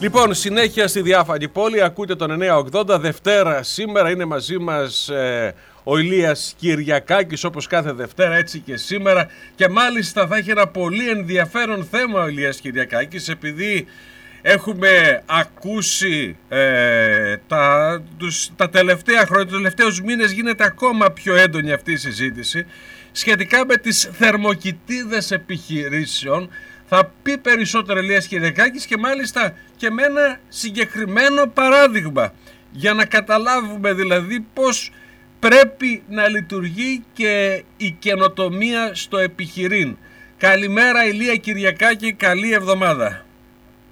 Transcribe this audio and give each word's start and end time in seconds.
Λοιπόν, 0.00 0.34
συνέχεια 0.34 0.88
στη 0.88 1.02
διάφανη 1.02 1.48
πόλη, 1.48 1.82
ακούτε 1.82 2.14
τον 2.16 2.40
980, 2.72 2.98
Δευτέρα 3.00 3.62
σήμερα 3.62 4.10
είναι 4.10 4.24
μαζί 4.24 4.58
μας 4.58 5.08
ε, 5.08 5.54
ο 5.84 5.98
Ηλίας 5.98 6.54
Κυριακάκης 6.58 7.44
όπως 7.44 7.66
κάθε 7.66 7.92
Δευτέρα 7.92 8.34
έτσι 8.34 8.58
και 8.58 8.76
σήμερα. 8.76 9.28
Και 9.54 9.68
μάλιστα 9.68 10.26
θα 10.26 10.36
έχει 10.36 10.50
ένα 10.50 10.66
πολύ 10.66 11.08
ενδιαφέρον 11.08 11.84
θέμα 11.90 12.22
ο 12.22 12.28
Ηλίας 12.28 12.60
Κυριακάκης 12.60 13.28
επειδή 13.28 13.86
έχουμε 14.42 15.22
ακούσει 15.26 16.36
ε, 16.48 17.36
τα, 17.46 18.02
τους, 18.18 18.50
τα 18.56 18.68
τελευταία 18.68 19.26
χρόνια, 19.26 19.46
τους 19.46 19.56
τελευταίους 19.56 20.00
μήνες 20.00 20.32
γίνεται 20.32 20.64
ακόμα 20.64 21.10
πιο 21.10 21.34
έντονη 21.34 21.72
αυτή 21.72 21.92
η 21.92 21.96
συζήτηση 21.96 22.66
σχετικά 23.12 23.66
με 23.66 23.76
τις 23.76 24.10
θερμοκοιτίδες 24.12 25.30
επιχειρήσεων. 25.30 26.50
Θα 26.92 27.12
πει 27.22 27.38
περισσότερο 27.38 27.98
Ελίας 27.98 28.26
Κυριακάκης 28.26 28.86
και 28.86 28.96
μάλιστα 28.96 29.54
και 29.80 29.90
με 29.90 30.02
ένα 30.02 30.38
συγκεκριμένο 30.48 31.46
παράδειγμα 31.54 32.32
για 32.70 32.92
να 32.94 33.04
καταλάβουμε 33.04 33.92
δηλαδή 33.92 34.46
πώς 34.54 34.92
πρέπει 35.38 36.02
να 36.08 36.28
λειτουργεί 36.28 37.04
και 37.12 37.64
η 37.76 37.90
καινοτομία 37.98 38.94
στο 38.94 39.18
επιχειρήν. 39.18 39.96
Καλημέρα 40.36 41.04
Ηλία 41.04 41.36
Κυριακάκη, 41.36 42.12
καλή 42.12 42.52
εβδομάδα. 42.52 43.24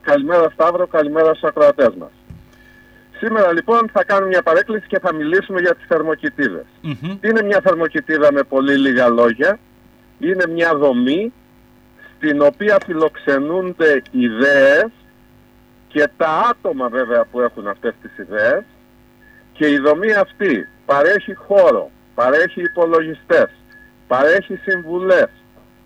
Καλημέρα 0.01 0.51
Σταύρο, 0.51 0.87
καλημέρα 0.87 1.35
στους 1.35 1.49
ακροατές 1.49 1.95
μας. 1.99 2.11
Σήμερα 3.19 3.53
λοιπόν 3.53 3.91
θα 3.93 4.05
κάνουμε 4.05 4.29
μια 4.29 4.43
παρέκκληση 4.43 4.87
και 4.87 4.99
θα 4.99 5.15
μιλήσουμε 5.15 5.61
για 5.61 5.75
τις 5.75 5.87
θερμοκοιτιδες 5.89 6.67
Είναι 7.21 7.43
μια 7.43 7.61
θερμοκοιτίδα 7.65 8.33
με 8.33 8.43
πολύ 8.43 8.77
λίγα 8.77 9.09
λόγια. 9.09 9.59
Είναι 10.19 10.47
μια 10.47 10.75
δομή 10.75 11.33
στην 12.17 12.43
οποία 12.43 12.79
φιλοξενούνται 12.87 14.03
ιδέες 14.11 14.91
και 15.89 16.09
τα 16.17 16.29
άτομα 16.51 16.89
βέβαια 16.89 17.25
που 17.25 17.41
έχουν 17.41 17.67
αυτές 17.67 17.95
τις 18.03 18.19
ιδέες 18.19 18.65
και 19.53 19.69
η 19.69 19.79
δομή 19.79 20.13
αυτή 20.13 20.69
παρέχει 20.87 21.35
χώρο, 21.35 21.91
παρέχει 22.15 22.63
υπολογιστές, 22.63 23.51
παρέχει 24.07 24.57
συμβουλές, 24.57 25.29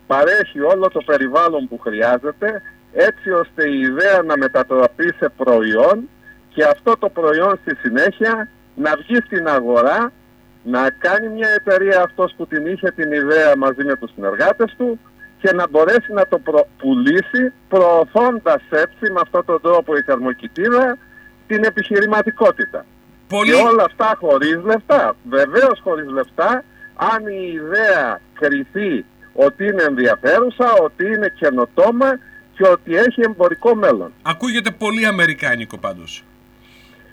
παρέχει 0.07 0.61
όλο 0.61 0.89
το 0.89 1.03
περιβάλλον 1.03 1.69
που 1.69 1.79
χρειάζεται 1.79 2.63
έτσι 2.93 3.31
ώστε 3.31 3.69
η 3.69 3.81
ιδέα 3.81 4.23
να 4.23 4.37
μετατραπεί 4.37 5.15
σε 5.19 5.29
προϊόν 5.37 6.09
και 6.49 6.65
αυτό 6.65 6.97
το 6.99 7.09
προϊόν 7.09 7.59
στη 7.61 7.77
συνέχεια 7.77 8.49
να 8.75 8.97
βγει 8.97 9.17
στην 9.17 9.49
αγορά, 9.49 10.13
να 10.63 10.91
κάνει 10.91 11.29
μια 11.29 11.49
εταιρεία 11.49 12.03
αυτός 12.03 12.35
που 12.37 12.47
την 12.47 12.67
είχε 12.67 12.91
την 12.91 13.13
ιδέα 13.13 13.57
μαζί 13.57 13.85
με 13.85 13.97
τους 13.97 14.11
συνεργάτες 14.15 14.75
του 14.77 14.99
και 15.43 15.53
να 15.53 15.69
μπορέσει 15.69 16.13
να 16.13 16.27
το 16.27 16.41
πουλήσει 16.79 17.53
προωθώντας 17.69 18.63
έτσι 18.71 19.13
με 19.13 19.21
αυτόν 19.23 19.45
τον 19.45 19.61
τρόπο 19.61 19.97
η 19.97 20.03
θερμοκοιτίδα 20.03 20.99
την 21.47 21.65
επιχειρηματικότητα. 21.65 22.85
Πολύ... 23.29 23.51
Και 23.51 23.63
όλα 23.63 23.85
αυτά 23.85 24.17
χωρίς 24.21 24.59
λεφτά. 24.65 25.17
Βεβαίως 25.29 25.81
χωρίς 25.83 26.09
λεφτά, 26.11 26.65
αν 26.95 27.27
η 27.27 27.53
ιδέα 27.55 28.21
κριθεί 28.33 29.05
ότι 29.33 29.65
είναι 29.67 29.83
ενδιαφέρουσα, 29.83 30.73
ότι 30.73 31.07
είναι 31.07 31.33
καινοτόμα 31.39 32.19
και 32.57 32.69
ότι 32.69 32.97
έχει 32.97 33.21
εμπορικό 33.25 33.75
μέλλον. 33.75 34.13
Ακούγεται 34.23 34.71
πολύ 34.71 35.07
αμερικάνικο 35.07 35.79
πάντως. 35.79 36.25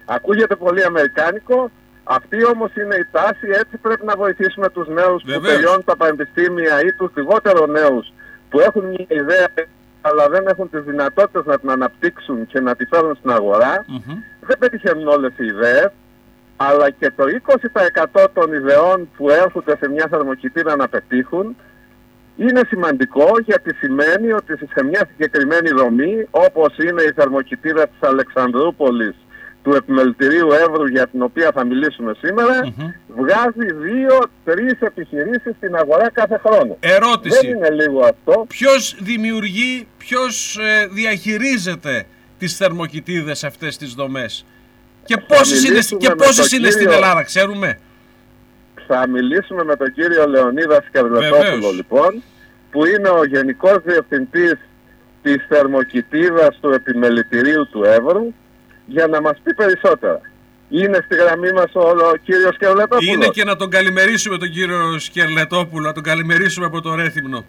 Ακούγεται 0.06 0.56
πολύ 0.56 0.84
αμερικάνικο, 0.84 1.72
αυτή 2.04 2.46
όμως 2.46 2.76
είναι 2.76 2.96
η 2.96 3.08
τάση, 3.12 3.48
έτσι 3.62 3.78
πρέπει 3.78 4.06
να 4.06 4.16
βοηθήσουμε 4.16 4.70
τους 4.70 4.88
νέους 4.88 5.24
που 5.24 5.40
τελειώνουν 5.42 5.84
τα 5.84 5.96
πανεπιστήμια 5.98 6.82
ή 6.82 6.92
τους 6.94 7.12
λιγότερο 7.16 7.66
νέους 7.66 8.14
που 8.50 8.60
έχουν 8.60 8.86
μια 8.86 9.06
ιδέα 9.08 9.48
αλλά 10.02 10.30
δεν 10.30 10.48
έχουν 10.48 10.70
τις 10.70 10.84
δυνατότητες 10.84 11.46
να 11.46 11.60
την 11.60 11.70
αναπτύξουν 11.72 12.48
και 12.48 12.60
να 12.60 12.76
τη 12.76 12.86
φέρουν 12.86 13.16
στην 13.16 13.32
αγορά. 13.32 13.86
Δεν 14.40 14.58
πετυχαίνουν 14.58 15.08
όλες 15.08 15.32
οι 15.38 15.46
ιδέες, 15.46 15.92
αλλά 16.56 16.90
και 16.90 17.12
το 17.16 17.24
20% 18.14 18.28
των 18.34 18.54
ιδεών 18.54 19.10
που 19.18 19.30
έρχονται 19.30 19.78
σε 19.78 19.90
μια 19.90 20.08
θερμοκοιτήρα 20.10 20.76
να 20.76 20.88
πετύχουν 20.88 21.56
είναι 22.38 22.62
σημαντικό 22.68 23.28
γιατί 23.46 23.76
σημαίνει 23.76 24.32
ότι 24.32 24.58
σε 24.58 24.84
μια 24.84 25.08
συγκεκριμένη 25.10 25.70
δομή 25.70 26.28
όπως 26.32 26.78
είναι 26.78 27.02
η 27.02 27.12
θερμοκοιτήρα 27.16 27.88
της 27.88 28.10
Αλεξανδρούπολης 28.10 29.16
του 29.64 29.72
επιμελητηρίου 29.76 30.48
Εύρου 30.52 30.88
για 30.88 31.08
την 31.08 31.22
οποία 31.22 31.52
θα 31.54 31.66
μιλήσουμε 31.66 32.14
σήμερα 32.20 32.60
mm-hmm. 32.64 32.94
βγάζει 33.08 33.74
δύο-τρεις 33.74 34.80
επιχειρήσεις 34.80 35.56
στην 35.58 35.76
αγορά 35.76 36.10
κάθε 36.12 36.42
χρόνο. 36.46 36.78
Ερώτηση. 36.80 37.40
Δεν 37.42 37.56
είναι 37.56 37.70
λίγο 37.70 38.00
αυτό. 38.00 38.46
Ποιος 38.48 38.96
δημιουργεί, 39.00 39.88
ποιος 39.98 40.58
ε, 40.58 40.88
διαχειρίζεται 40.92 42.06
τις 42.38 42.56
θερμοκοιτίδες 42.58 43.44
αυτές 43.44 43.78
τις 43.78 43.94
δομές; 43.94 44.46
Και 45.06 45.18
πόσες 45.18 45.64
είναι, 45.64 45.80
και 45.98 46.10
πόσες 46.10 46.52
είναι 46.52 46.70
στην 46.70 46.90
Ελλάδα, 46.90 47.24
ξέρουμε; 47.24 47.80
Θα 48.88 49.08
μιλήσουμε 49.08 49.64
με 49.64 49.76
τον 49.76 49.94
κύριο 49.94 50.28
Λεωνίδα 50.28 50.84
Σκαρδετόπουλο 50.88 51.72
λοιπόν, 51.72 52.24
που 52.72 52.86
είναι 52.86 53.10
ο 53.10 53.24
Γενικός 53.24 53.78
Διευθυντής 53.84 54.56
της 55.22 55.46
θερμοκοιτίδας 55.48 56.58
του 56.62 56.70
επιμελητηρίου 56.70 57.68
του 57.70 57.84
Εύρου, 57.84 58.34
για 58.90 59.08
να 59.08 59.22
μας 59.22 59.38
πει 59.44 59.54
περισσότερα. 59.54 60.22
Είναι 60.70 61.00
στη 61.06 61.16
γραμμή 61.16 61.52
μας 61.52 61.72
ο, 61.74 61.80
ο 61.80 62.16
κύριος 62.26 62.54
Σκερλετόπουλος. 62.56 63.14
Είναι 63.14 63.28
και 63.28 63.44
να 63.44 63.56
τον 63.56 63.70
καλημερίσουμε 63.70 64.38
τον 64.38 64.50
κύριο 64.50 65.00
Σκερλετόπουλο, 65.00 65.86
να 65.86 65.94
τον 65.94 66.04
καλημερίσουμε 66.04 66.66
από 66.66 66.82
το 66.82 66.96
Ρέθυμνο. 66.96 67.46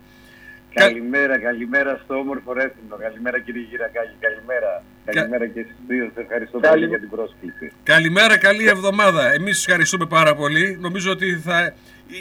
Καλημέρα, 0.75 1.39
καλημέρα 1.39 2.01
στο 2.05 2.15
όμορφο 2.15 2.53
Ρέθυμνο. 2.53 2.97
Καλημέρα 2.97 3.39
κύριε 3.41 3.63
Γυρακάκη, 3.71 4.15
καλημέρα. 4.21 4.83
Καλημέρα 5.05 5.47
και 5.47 5.61
εσείς 5.61 5.77
δύο. 5.89 6.11
Σας 6.15 6.23
ευχαριστώ 6.25 6.59
Καλη... 6.59 6.75
πολύ 6.75 6.87
για 6.87 6.99
την 6.99 7.11
πρόσκληση. 7.11 7.73
Καλημέρα, 7.83 8.39
καλή 8.39 8.67
εβδομάδα. 8.69 9.33
Εμείς 9.33 9.55
σας 9.57 9.67
ευχαριστούμε 9.67 10.07
πάρα 10.07 10.35
πολύ. 10.35 10.77
Νομίζω 10.81 11.11
ότι 11.11 11.41
θα 11.45 11.75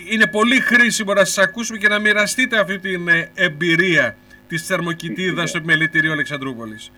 είναι 0.09 0.27
πολύ 0.27 0.59
χρήσιμο 0.59 1.13
να 1.13 1.25
σας 1.25 1.37
ακούσουμε 1.37 1.77
και 1.77 1.87
να 1.87 1.99
μοιραστείτε 1.99 2.59
αυτή 2.59 2.79
την 2.79 3.07
ε, 3.07 3.29
εμπειρία 3.35 4.15
της 4.47 4.65
θερμοκοιτίδας 4.65 5.49
στο 5.49 5.57
επιμελητήριο 5.57 6.11
Αλεξανδρούπολης. 6.11 6.91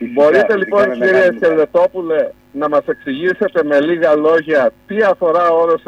Μπορείτε 0.00 0.56
λοιπόν 0.56 0.92
κύριε 0.92 1.32
Σκελετόπουλε 1.36 2.30
να 2.52 2.68
μας 2.68 2.86
εξηγήσετε 2.86 3.64
με 3.64 3.80
λίγα 3.80 4.14
λόγια 4.14 4.70
τι 4.86 5.02
αφορά 5.02 5.50
ο 5.50 5.60
όρος 5.60 5.82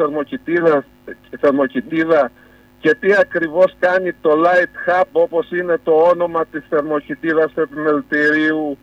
θερμοκοιτίδα 1.39 2.31
και 2.79 2.95
τι 2.95 3.13
ακριβώς 3.13 3.75
κάνει 3.79 4.13
το 4.21 4.29
Light 4.43 4.89
Hub 4.89 5.03
όπως 5.11 5.51
είναι 5.51 5.79
το 5.83 5.91
όνομα 5.91 6.45
της 6.45 6.63
θερμοκοιτίδας 6.69 7.51
του 7.53 7.61
επιμελητηρίου 7.61 8.77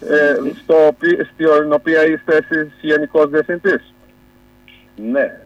ε, 0.00 0.34
στο, 0.62 0.96
στην 1.32 1.72
οποία 1.72 2.06
είστε 2.06 2.36
εσείς 2.36 2.72
γενικός 2.80 3.30
διευθυντής. 3.30 3.94
Ναι. 4.96 5.40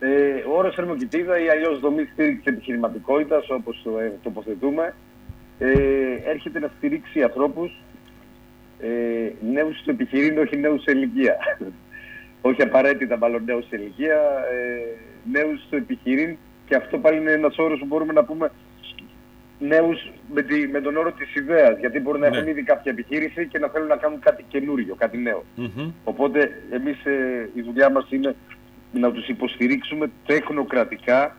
Ε, 0.00 0.44
ο 0.48 0.56
όρος 0.56 0.74
θερμοκοιτίδα 0.74 1.38
ή 1.38 1.48
αλλιώς 1.48 1.80
δομή 1.80 2.08
στήριξης 2.12 2.44
επιχειρηματικότητας 2.44 3.50
όπως 3.50 3.80
το 3.84 3.98
ε, 3.98 4.12
τοποθετούμε 4.22 4.94
ε, 5.58 5.72
έρχεται 6.24 6.58
να 6.58 6.70
στηρίξει 6.76 7.22
ανθρώπους 7.22 7.82
ε, 8.80 9.32
νέους 9.52 9.78
στο 9.78 9.90
επιχειρήν, 9.90 10.38
όχι 10.38 10.56
νέους 10.56 10.82
σε 10.82 10.90
ηλικία. 10.90 11.36
όχι 12.40 12.62
απαραίτητα 12.62 13.18
μάλλον 13.18 13.42
νέους 13.44 13.66
σε 13.66 13.76
ηλικία, 13.76 14.20
ε, 14.52 14.96
νέους 15.32 15.62
στο 15.66 15.76
επιχειρήν. 15.76 16.36
Και 16.66 16.76
αυτό 16.76 16.98
πάλι 16.98 17.16
είναι 17.16 17.30
ένας 17.30 17.58
όρος 17.58 17.78
που 17.78 17.86
μπορούμε 17.86 18.12
να 18.12 18.24
πούμε 18.24 18.50
νέους 19.58 20.10
με, 20.34 20.42
τη, 20.42 20.68
με 20.68 20.80
τον 20.80 20.96
όρο 20.96 21.12
της 21.12 21.34
ιδέας, 21.34 21.78
γιατί 21.78 22.00
μπορούν 22.00 22.20
να 22.20 22.28
ναι. 22.28 22.36
έχουν 22.36 22.48
ήδη 22.48 22.62
κάποια 22.62 22.92
επιχείρηση 22.92 23.46
και 23.46 23.58
να 23.58 23.68
θέλουν 23.68 23.88
να 23.88 23.96
κάνουν 23.96 24.20
κάτι 24.20 24.44
καινούριο, 24.48 24.94
κάτι 24.94 25.18
Οπότε 26.04 26.62
εμείς 26.70 27.04
ε, 27.04 27.50
η 27.54 27.62
δουλειά 27.62 27.90
μας 27.90 28.06
είναι 28.10 28.34
να 28.92 29.12
τους 29.12 29.28
υποστηρίξουμε 29.28 30.10
τεχνοκρατικά 30.26 31.24
ε, 31.24 31.30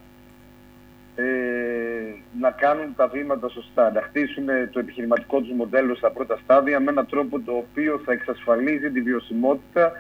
να 2.40 2.52
κάνουν 2.52 2.96
τα 2.96 3.08
βήματα 3.08 3.50
σωστά, 3.50 3.92
να 3.92 4.02
χτίσουν 4.02 4.46
το 4.72 4.80
επιχειρηματικό 4.80 5.40
τους 5.40 5.52
μοντέλο 5.52 5.96
στα 5.96 6.12
πρώτα 6.12 6.40
στάδια 6.44 6.80
με 6.80 6.92
έναν 6.92 7.08
τρόπο 7.08 7.40
το 7.40 7.52
οποίο 7.52 8.02
θα 8.06 8.12
εξασφαλίζει 8.12 8.92
τη 8.92 9.02
βιωσιμότητα 9.02 9.92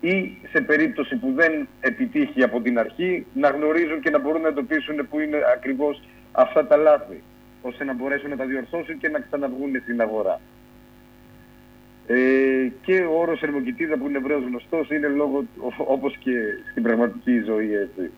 ή 0.00 0.38
σε 0.50 0.60
περίπτωση 0.60 1.16
που 1.16 1.32
δεν 1.34 1.68
επιτύχει 1.80 2.42
από 2.42 2.60
την 2.60 2.78
αρχή 2.78 3.26
να 3.34 3.48
γνωρίζουν 3.48 4.00
και 4.00 4.10
να 4.10 4.18
μπορούν 4.18 4.42
να 4.42 4.48
εντοπίσουν 4.48 5.08
που 5.10 5.20
είναι 5.20 5.38
ακριβώς 5.54 6.02
αυτά 6.32 6.66
τα 6.66 6.76
λάθη 6.76 7.22
ώστε 7.62 7.84
να 7.84 7.94
μπορέσουν 7.94 8.30
να 8.30 8.36
τα 8.36 8.44
διορθώσουν 8.44 8.98
και 8.98 9.08
να 9.08 9.20
ξαναβγούν 9.20 9.80
στην 9.82 10.00
αγορά. 10.00 10.40
Ε, 12.06 12.70
και 12.82 13.00
ο 13.00 13.20
όρος 13.20 13.38
θερμοκοιτίδα 13.38 13.96
που 13.96 14.08
είναι 14.08 14.18
ευρέως 14.18 14.42
γνωστός 14.44 14.90
είναι 14.90 15.08
λόγω, 15.08 15.44
όπως 15.76 16.16
και 16.16 16.32
στην 16.70 16.82
πραγματική 16.82 17.40
ζωή 17.40 17.74
έτσι. 17.74 18.10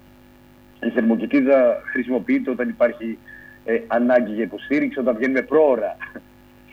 Η 0.82 0.91
θερμοκοιτίδα 0.91 1.82
χρησιμοποιείται 1.93 2.50
όταν 2.50 2.69
υπάρχει 2.69 3.19
ε, 3.65 3.81
ανάγκη 3.87 4.32
για 4.32 4.44
υποστήριξη, 4.44 4.99
όταν 4.99 5.17
βγαίνουμε 5.17 5.43
πρόωρα 5.43 5.97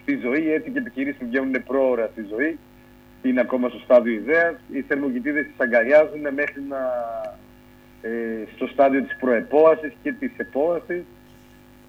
στη 0.02 0.20
ζωή, 0.24 0.52
έτσι 0.52 0.70
και 0.70 0.80
επιχειρήσεις 0.80 1.18
που 1.20 1.26
βγαίνουν 1.26 1.64
πρόωρα 1.64 2.10
στη 2.12 2.26
ζωή 2.30 2.58
είναι 3.22 3.42
ακόμα 3.42 3.70
στο 3.70 3.80
στάδιο 3.80 4.14
ιδέας. 4.14 4.56
Οι 4.74 4.82
θερμοκοιτίδες 4.82 5.46
τις 5.46 5.56
αγκαλιάζουν 5.58 6.34
μέχρι 6.34 6.62
να, 6.70 6.82
ε, 8.02 8.10
στο 8.56 8.68
στάδιο 8.68 9.02
της 9.02 9.16
προεπόασης 9.20 9.92
και 10.04 10.12
της 10.12 10.32
επόασης, 10.38 11.04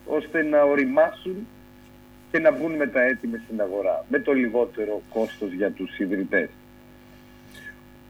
ώστε 0.07 0.43
να 0.43 0.63
οριμάσουν 0.63 1.47
και 2.31 2.39
να 2.39 2.53
βγουν 2.53 2.73
μετά 2.73 3.01
έτοιμες 3.01 3.41
στην 3.45 3.61
αγορά 3.61 4.05
με 4.09 4.19
το 4.19 4.33
λιγότερο 4.33 5.03
κόστος 5.13 5.53
για 5.53 5.71
τους 5.71 5.99
ιδρυτές. 5.99 6.49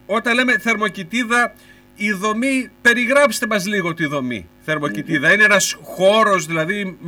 Όταν 0.07 0.35
λέμε 0.35 0.59
θερμοκοιτίδα, 0.59 1.53
η 2.01 2.13
δομή, 2.13 2.71
περιγράψτε 2.83 3.47
μας 3.47 3.67
λίγο 3.67 3.95
τη 3.95 4.07
δομή 4.07 4.49
θερμοκοιτίδα. 4.59 5.33
Είναι 5.33 5.45
ένας 5.45 5.79
χώρος 5.83 6.47
δηλαδή 6.47 6.99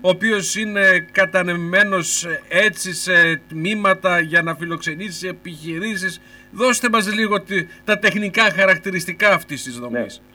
ο 0.00 0.08
οποίος 0.08 0.56
είναι 0.56 1.06
κατανεμμένος 1.12 2.26
έτσι 2.48 2.94
σε 2.94 3.36
τμήματα 3.48 4.20
για 4.20 4.42
να 4.42 4.54
φιλοξενήσεις 4.54 5.22
επιχειρήσεις. 5.22 6.20
Δώστε 6.50 6.88
μας 6.88 7.14
λίγο 7.14 7.36
τα 7.84 7.98
τεχνικά 7.98 8.42
χαρακτηριστικά 8.42 9.32
αυτής 9.32 9.62
της 9.62 9.78
δομής. 9.78 10.22
Ναι. 10.22 10.32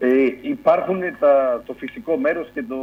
Ε, 0.00 0.38
υπάρχουν 0.40 1.00
τα, 1.18 1.62
το 1.66 1.74
φυσικό 1.78 2.16
μέρος 2.16 2.48
και 2.54 2.62
το 2.62 2.76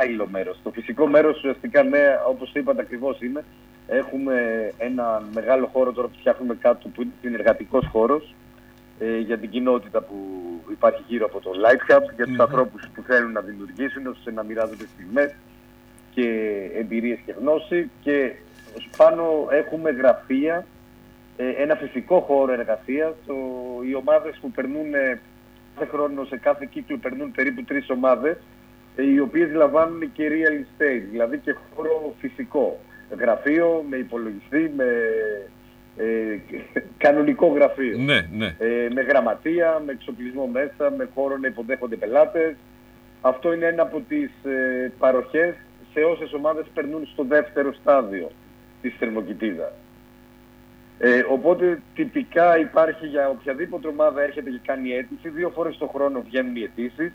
άλλο 0.00 0.28
μέρος. 0.30 0.58
Το 0.62 0.70
φυσικό 0.70 1.06
μέρος 1.06 1.36
ουσιαστικά, 1.36 1.82
ναι, 1.82 2.18
όπως 2.28 2.50
είπατε 2.54 2.80
ακριβώς 2.80 3.20
είναι, 3.20 3.44
έχουμε 3.86 4.34
ένα 4.78 5.22
μεγάλο 5.34 5.66
χώρο 5.72 5.92
τώρα 5.92 6.08
που 6.08 6.16
φτιάχνουμε 6.18 6.54
κάτω 6.54 6.88
που 6.88 7.02
είναι 7.02 7.34
εργατικός 7.34 7.86
χώρος, 7.92 8.34
ε, 9.02 9.18
για 9.18 9.38
την 9.38 9.50
κοινότητα 9.50 10.00
που 10.00 10.16
υπάρχει 10.70 11.02
γύρω 11.06 11.26
από 11.26 11.40
το 11.40 11.50
Light 11.50 11.92
Hub, 11.92 12.02
για 12.16 12.26
τους 12.26 12.36
mm 12.36 12.40
ανθρώπους 12.40 12.88
που 12.94 13.02
θέλουν 13.02 13.32
να 13.32 13.40
δημιουργήσουν, 13.40 14.06
ώστε 14.06 14.32
να 14.32 14.42
μοιράζονται 14.42 14.86
στιγμές 14.94 15.34
και 16.14 16.26
εμπειρίες 16.74 17.18
και 17.26 17.34
γνώση 17.40 17.90
και 18.00 18.32
πάνω 18.96 19.46
έχουμε 19.50 19.90
γραφεία, 19.90 20.66
ε, 21.36 21.48
ένα 21.48 21.74
φυσικό 21.74 22.20
χώρο 22.20 22.52
εργασίας. 22.52 23.14
οι 23.88 23.94
ομάδες 23.94 24.38
που 24.40 24.50
περνούν 24.50 24.94
ε, 24.94 25.20
κάθε 25.74 25.90
χρόνο, 25.90 26.24
σε 26.24 26.36
κάθε 26.36 26.68
κύκλο 26.70 26.96
περνούν 26.96 27.30
περίπου 27.30 27.64
τρεις 27.64 27.90
ομάδες, 27.90 28.36
οι 28.96 29.20
οποίες 29.20 29.52
λαμβάνουν 29.52 30.12
και 30.12 30.28
real 30.28 30.82
estate, 30.82 31.02
δηλαδή 31.10 31.38
και 31.38 31.56
χώρο 31.74 32.14
φυσικό. 32.20 32.80
Γραφείο 33.18 33.84
με 33.88 33.96
υπολογιστή, 33.96 34.72
με 34.76 34.86
ε, 36.00 36.40
κανονικό 37.04 37.46
γραφείο. 37.46 37.98
Ναι, 37.98 38.28
ναι. 38.32 38.56
Ε, 38.58 38.88
με 38.92 39.00
γραμματεία, 39.02 39.82
με 39.86 39.92
εξοπλισμό 39.92 40.46
μέσα, 40.46 40.90
με 40.96 41.08
χώρο 41.14 41.36
να 41.36 41.46
υποδέχονται 41.46 41.96
πελάτες. 41.96 42.54
Αυτό 43.20 43.52
είναι 43.52 43.66
ένα 43.66 43.82
από 43.82 44.02
τις 44.08 44.30
ε, 44.44 44.92
παροχές 44.98 45.54
σε 45.92 46.00
όσες 46.00 46.32
ομάδες 46.32 46.66
περνούν 46.74 47.06
στο 47.12 47.24
δεύτερο 47.24 47.72
στάδιο 47.72 48.30
της 48.82 48.94
θερμοκοιτίδας. 48.98 49.72
Ε, 50.98 51.24
οπότε 51.30 51.82
τυπικά 51.94 52.58
υπάρχει 52.58 53.06
για 53.06 53.28
οποιαδήποτε 53.28 53.88
ομάδα 53.88 54.22
έρχεται 54.22 54.50
και 54.50 54.60
κάνει 54.66 54.92
αίτηση, 54.92 55.28
δύο 55.28 55.50
φορές 55.54 55.76
το 55.78 55.86
χρόνο 55.86 56.22
βγαίνουν 56.22 56.56
οι 56.56 56.62
αιτήσεις. 56.62 57.12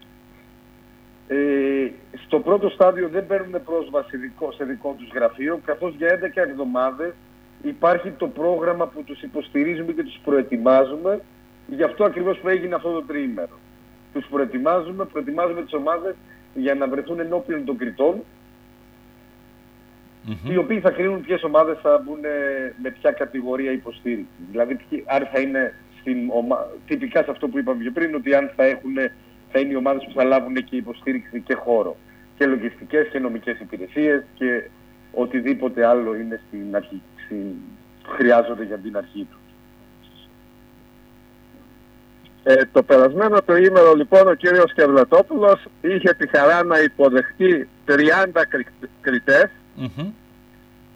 Ε, 1.28 1.92
στο 2.26 2.40
πρώτο 2.40 2.70
στάδιο 2.70 3.08
δεν 3.10 3.28
παίρνουν 3.28 3.64
πρόσβαση 3.64 4.18
δικό, 4.18 4.52
σε 4.52 4.64
δικό 4.64 4.96
τους 4.98 5.10
γραφείο, 5.14 5.60
καθώς 5.66 5.96
για 5.96 6.08
11 6.08 6.42
εβδομάδες 6.50 7.14
υπάρχει 7.62 8.12
το 8.12 8.28
πρόγραμμα 8.28 8.88
που 8.88 9.04
τους 9.04 9.22
υποστηρίζουμε 9.22 9.92
και 9.92 10.04
τους 10.04 10.20
προετοιμάζουμε. 10.24 11.22
Γι' 11.68 11.84
αυτό 11.84 12.04
ακριβώς 12.04 12.38
που 12.38 12.50
έγινε 12.50 12.76
αυτό 12.76 12.92
το 12.92 13.02
τριήμερο. 13.02 13.60
Τους 14.14 14.26
προετοιμάζουμε, 14.26 15.06
προετοιμάζουμε 15.06 15.62
τις 15.64 15.74
ομάδες 15.74 16.16
για 16.54 16.76
να 16.76 16.88
βρεθούν 16.88 17.20
ενώπιον 17.20 17.66
των 17.66 17.78
κριτών 17.78 18.24
οι 20.44 20.58
οποίοι 20.58 20.80
θα 20.80 20.92
κρίνουν 20.92 21.22
ποιες 21.22 21.44
ομάδες 21.44 21.78
θα 21.82 22.02
μπουν 22.06 22.20
με 22.82 22.90
ποια 22.90 23.12
κατηγορία 23.12 23.72
υποστήριξη. 23.72 24.42
Δηλαδή 24.52 24.78
αν 25.06 25.28
θα 25.32 25.40
είναι 25.40 25.74
στην 26.00 26.18
ομα... 26.30 26.68
τυπικά 26.88 27.24
σε 27.24 27.32
αυτό 27.32 27.48
που 27.48 27.58
είπαμε 27.58 27.84
και 27.84 27.92
πριν, 27.92 28.16
ότι 28.16 28.34
αν 28.36 28.52
θα, 28.56 28.64
έχουν, 28.64 28.96
θα 29.52 29.60
είναι 29.60 29.72
οι 29.72 29.76
ομάδες 29.76 30.06
που 30.06 30.14
θα 30.16 30.24
λάβουν 30.24 30.54
και 30.54 30.76
υποστήριξη 30.76 31.42
και 31.42 31.54
χώρο. 31.54 31.98
Και 32.38 32.46
λογιστικές 32.46 33.08
και 33.08 33.20
νομικές 33.20 33.60
υπηρεσίες 33.60 34.24
και 34.34 34.70
οτιδήποτε 35.12 35.86
άλλο 35.86 36.16
είναι 36.16 36.42
στην 36.48 36.76
αρχή 37.30 37.56
χρειάζονται 38.08 38.64
για 38.64 38.78
την 38.78 38.98
αρχή 38.98 39.28
του. 39.32 39.38
Ε, 42.44 42.66
το 42.72 42.84
περασμένο 42.84 43.42
το 43.42 43.56
ήμερο 43.56 43.94
λοιπόν 43.94 44.28
ο 44.28 44.34
κύριος 44.34 44.74
Κερλετόπουλος 44.74 45.66
είχε 45.82 46.14
τη 46.14 46.28
χαρά 46.28 46.64
να 46.64 46.80
υποδεχτεί 46.80 47.68
30 47.88 47.94
κριτές 49.02 49.50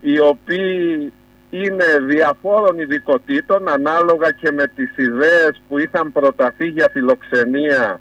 οι 0.01 0.19
οποίοι 0.19 1.13
είναι 1.49 1.85
διαφόρων 2.07 2.79
ειδικοτήτων 2.79 3.69
ανάλογα 3.69 4.31
και 4.31 4.51
με 4.51 4.67
τις 4.75 4.97
ιδέες 4.97 5.61
που 5.67 5.77
είχαν 5.77 6.11
προταθεί 6.11 6.67
για 6.67 6.89
φιλοξενία 6.91 7.99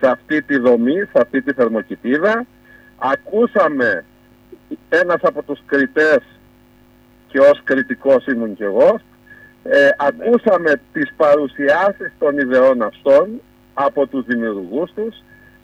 σε 0.00 0.10
αυτή 0.10 0.42
τη 0.42 0.58
δομή, 0.58 0.98
σε 0.98 1.12
αυτή 1.20 1.42
τη 1.42 1.52
θερμοκοιτίδα. 1.52 2.46
Ακούσαμε 2.98 4.04
ένας 4.88 5.18
από 5.22 5.42
τους 5.42 5.60
κριτές 5.66 6.20
και 7.36 7.42
ως 7.42 7.60
κριτικός 7.64 8.26
ήμουν 8.26 8.54
και 8.54 8.64
εγώ, 8.64 9.00
ε, 9.62 9.88
ακούσαμε 10.08 10.80
τις 10.92 11.08
παρουσιάσεις 11.16 12.12
των 12.18 12.38
ιδεών 12.38 12.82
αυτών 12.82 13.40
από 13.74 14.06
τους 14.06 14.24
δημιουργούς 14.24 14.90
τους, 14.94 15.14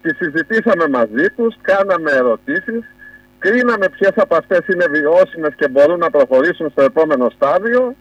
τις 0.03 0.17
συζητήσαμε 0.17 0.89
μαζί 0.89 1.27
τους, 1.37 1.55
κάναμε 1.61 2.11
ερωτήσεις, 2.11 2.83
κρίναμε 3.39 3.89
ποιες 3.89 4.13
από 4.17 4.35
αυτές 4.37 4.61
είναι 4.73 4.87
βιώσιμες 4.91 5.55
και 5.57 5.69
μπορούν 5.69 5.99
να 5.99 6.11
προχωρήσουν 6.11 6.71
στο 6.71 6.83
επόμενο 6.83 7.31
στάδιο 7.31 7.95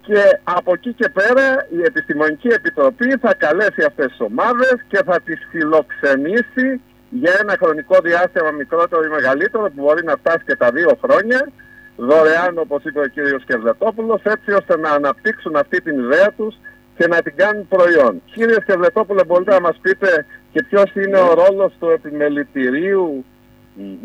και 0.00 0.22
από 0.44 0.72
εκεί 0.72 0.92
και 0.92 1.08
πέρα 1.08 1.66
η 1.78 1.80
Επιστημονική 1.82 2.48
Επιτροπή 2.48 3.16
θα 3.20 3.34
καλέσει 3.34 3.82
αυτές 3.86 4.06
τις 4.06 4.20
ομάδες 4.20 4.76
και 4.88 5.00
θα 5.06 5.20
τις 5.24 5.38
φιλοξενήσει 5.50 6.80
για 7.10 7.32
ένα 7.40 7.54
χρονικό 7.62 7.96
διάστημα 8.02 8.50
μικρότερο 8.50 9.02
ή 9.04 9.08
μεγαλύτερο 9.08 9.62
που 9.62 9.82
μπορεί 9.82 10.04
να 10.04 10.16
φτάσει 10.16 10.44
και 10.46 10.56
τα 10.56 10.70
δύο 10.70 10.98
χρόνια 11.02 11.48
δωρεάν 11.96 12.58
όπως 12.58 12.84
είπε 12.84 13.00
ο 13.00 13.06
κύριος 13.06 13.44
Κερδετόπουλος 13.44 14.22
έτσι 14.22 14.52
ώστε 14.52 14.78
να 14.78 14.90
αναπτύξουν 14.90 15.56
αυτή 15.56 15.82
την 15.82 15.98
ιδέα 15.98 16.32
τους 16.36 16.56
και 16.96 17.06
να 17.06 17.22
την 17.22 17.36
κάνουν 17.36 17.68
προϊόν. 17.68 18.22
Κύριε 18.32 18.56
Κερδετόπουλε 18.66 19.24
μπορείτε 19.24 19.50
να 19.50 19.60
μας 19.60 19.78
πείτε 19.82 20.26
και 20.52 20.62
ποιος 20.62 20.94
είναι 20.94 21.18
ο 21.18 21.34
ρόλος 21.34 21.72
του 21.80 21.88
επιμελητηρίου 21.88 23.24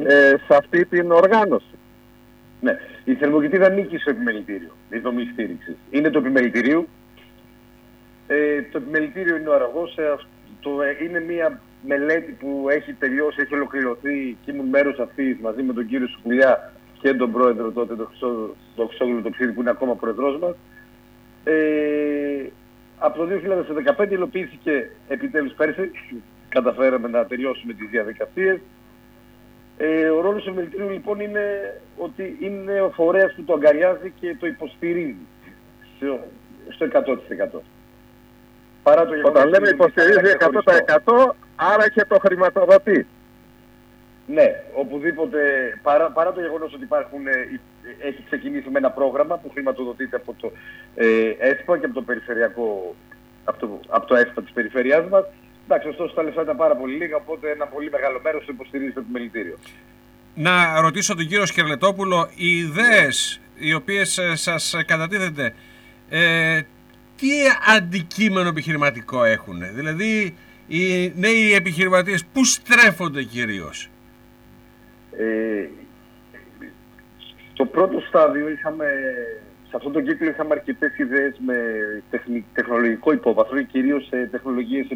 ε, 0.03 0.29
σε 0.29 0.55
αυτή 0.57 0.85
την 0.85 1.11
οργάνωση; 1.11 1.77
Ναι, 2.61 2.79
η 3.03 3.13
θερμοκοιτίδα 3.13 3.65
ανήκει 3.65 3.97
στο 3.97 4.09
επιμελητήριο, 4.09 4.71
η 4.89 4.99
δομή 4.99 5.29
στήριξη. 5.33 5.75
Είναι 5.89 6.09
το 6.09 6.19
επιμελητηρίο. 6.19 6.85
Ε, 8.27 8.61
το 8.61 8.77
επιμελητήριο 8.77 9.35
είναι 9.35 9.49
ο 9.49 9.53
αραγός. 9.53 9.97
Ε, 9.97 10.15
το, 10.59 10.81
ε, 10.81 11.05
είναι 11.05 11.19
μια 11.19 11.59
μελέτη 11.87 12.31
που 12.31 12.67
έχει 12.69 12.93
τελειώσει, 12.93 13.41
έχει 13.41 13.53
ολοκληρωθεί 13.53 14.37
και 14.45 14.51
ήμουν 14.51 14.65
μέρος 14.65 14.99
αυτής 14.99 15.37
μαζί 15.41 15.61
με 15.61 15.73
τον 15.73 15.87
κύριο 15.87 16.07
Σουκουλιά 16.07 16.73
και 17.01 17.13
τον 17.13 17.31
πρόεδρο 17.31 17.71
τότε, 17.71 17.95
τον 18.75 18.87
Χρυσόγλου 18.87 19.21
το 19.21 19.29
Ψήρη, 19.29 19.51
που 19.51 19.61
είναι 19.61 19.69
ακόμα 19.69 19.95
πρόεδρός 19.95 20.39
μας. 20.39 20.55
Ε, 21.43 22.49
από 22.97 23.17
το 23.17 23.25
2015 23.25 24.11
υλοποιήθηκε 24.11 24.91
επιτέλους 25.07 25.53
πέρσι, 25.53 25.91
καταφέραμε 26.49 27.07
να 27.07 27.25
τελειώσουμε 27.25 27.73
τις 27.73 27.89
διαδικασίες. 27.89 28.59
Ε, 29.77 30.09
ο 30.09 30.21
ρόλος 30.21 30.43
του 30.43 30.53
Μελητρίου 30.53 30.89
λοιπόν 30.89 31.19
είναι 31.19 31.43
ότι 31.97 32.37
είναι 32.39 32.81
ο 32.81 32.89
φορέας 32.89 33.33
που 33.33 33.43
το 33.43 33.53
αγκαλιάζει 33.53 34.13
και 34.19 34.35
το 34.39 34.47
υποστηρίζει 34.47 35.25
στο 36.69 36.85
100%. 37.55 37.59
Παρά 38.83 39.05
το 39.05 39.13
Όταν 39.23 39.49
λέμε 39.49 39.69
υποστηρίζει 39.69 40.35
100% 40.39 41.31
άρα 41.55 41.89
και 41.89 42.05
το 42.05 42.17
χρηματοδοτεί. 42.19 43.07
Ναι, 44.33 44.63
οπουδήποτε, 44.73 45.39
παρά, 45.81 46.11
παρά 46.11 46.33
το 46.33 46.41
γεγονός 46.41 46.73
ότι 46.73 46.83
υπάρχουν, 46.83 47.27
ε, 47.27 47.59
έχει 48.07 48.23
ξεκινήσει 48.25 48.69
με 48.69 48.77
ένα 48.77 48.91
πρόγραμμα 48.91 49.37
που 49.37 49.49
χρηματοδοτείται 49.49 50.15
από 50.15 50.35
το 50.41 50.51
ε, 50.95 51.29
ΕΣΠΑ 51.39 51.77
και 51.77 51.85
από 51.85 51.93
το 51.93 52.01
περιφερειακό, 52.01 52.95
από 53.43 53.59
το, 53.59 53.79
από 53.87 54.05
το 54.05 54.15
ΕΣΠΑ 54.15 54.41
της 54.41 54.51
περιφερειάς 54.51 55.07
μας. 55.09 55.23
Εντάξει, 55.65 55.87
ωστόσο 55.87 56.13
τα 56.13 56.23
λεφτά 56.23 56.41
ήταν 56.41 56.57
πάρα 56.57 56.75
πολύ 56.75 56.95
λίγα, 56.95 57.15
οπότε 57.15 57.51
ένα 57.51 57.65
πολύ 57.65 57.89
μεγάλο 57.89 58.19
μέρος 58.23 58.45
το 58.45 58.51
υποστηρίζει 58.53 58.91
το 58.91 58.99
επιμελητήριο. 58.99 59.57
Να 60.35 60.81
ρωτήσω 60.81 61.15
τον 61.15 61.27
κύριο 61.27 61.45
Σκερλετόπουλο, 61.45 62.29
οι 62.35 62.57
ιδέες 62.57 63.41
οι 63.55 63.73
οποίες 63.73 64.17
ε, 64.17 64.35
σας 64.35 64.75
κατατίθενται, 64.85 65.53
ε, 66.09 66.61
τι 67.15 67.29
αντικείμενο 67.75 68.49
επιχειρηματικό 68.49 69.23
έχουν, 69.23 69.61
δηλαδή 69.73 70.35
οι 70.67 71.13
νέοι 71.15 71.53
επιχειρηματίες 71.53 72.25
πού 72.33 72.45
στρέφονται 72.45 73.23
κυρίως; 73.23 73.89
Ε, 75.19 75.69
στο 77.53 77.65
πρώτο 77.65 77.99
στάδιο 77.99 78.49
είχαμε, 78.49 78.85
σε 79.69 79.75
αυτόν 79.75 79.91
τον 79.91 80.05
κύκλο 80.05 80.29
είχαμε 80.29 80.53
αρκετές 80.53 80.97
ιδέες 80.97 81.35
με 81.45 81.55
τεχνολογικό 82.53 83.11
υπόβαθρο 83.11 83.57
και 83.57 83.63
κυρίως 83.63 84.07
σε 84.07 84.27
τεχνολογίες 84.31 84.87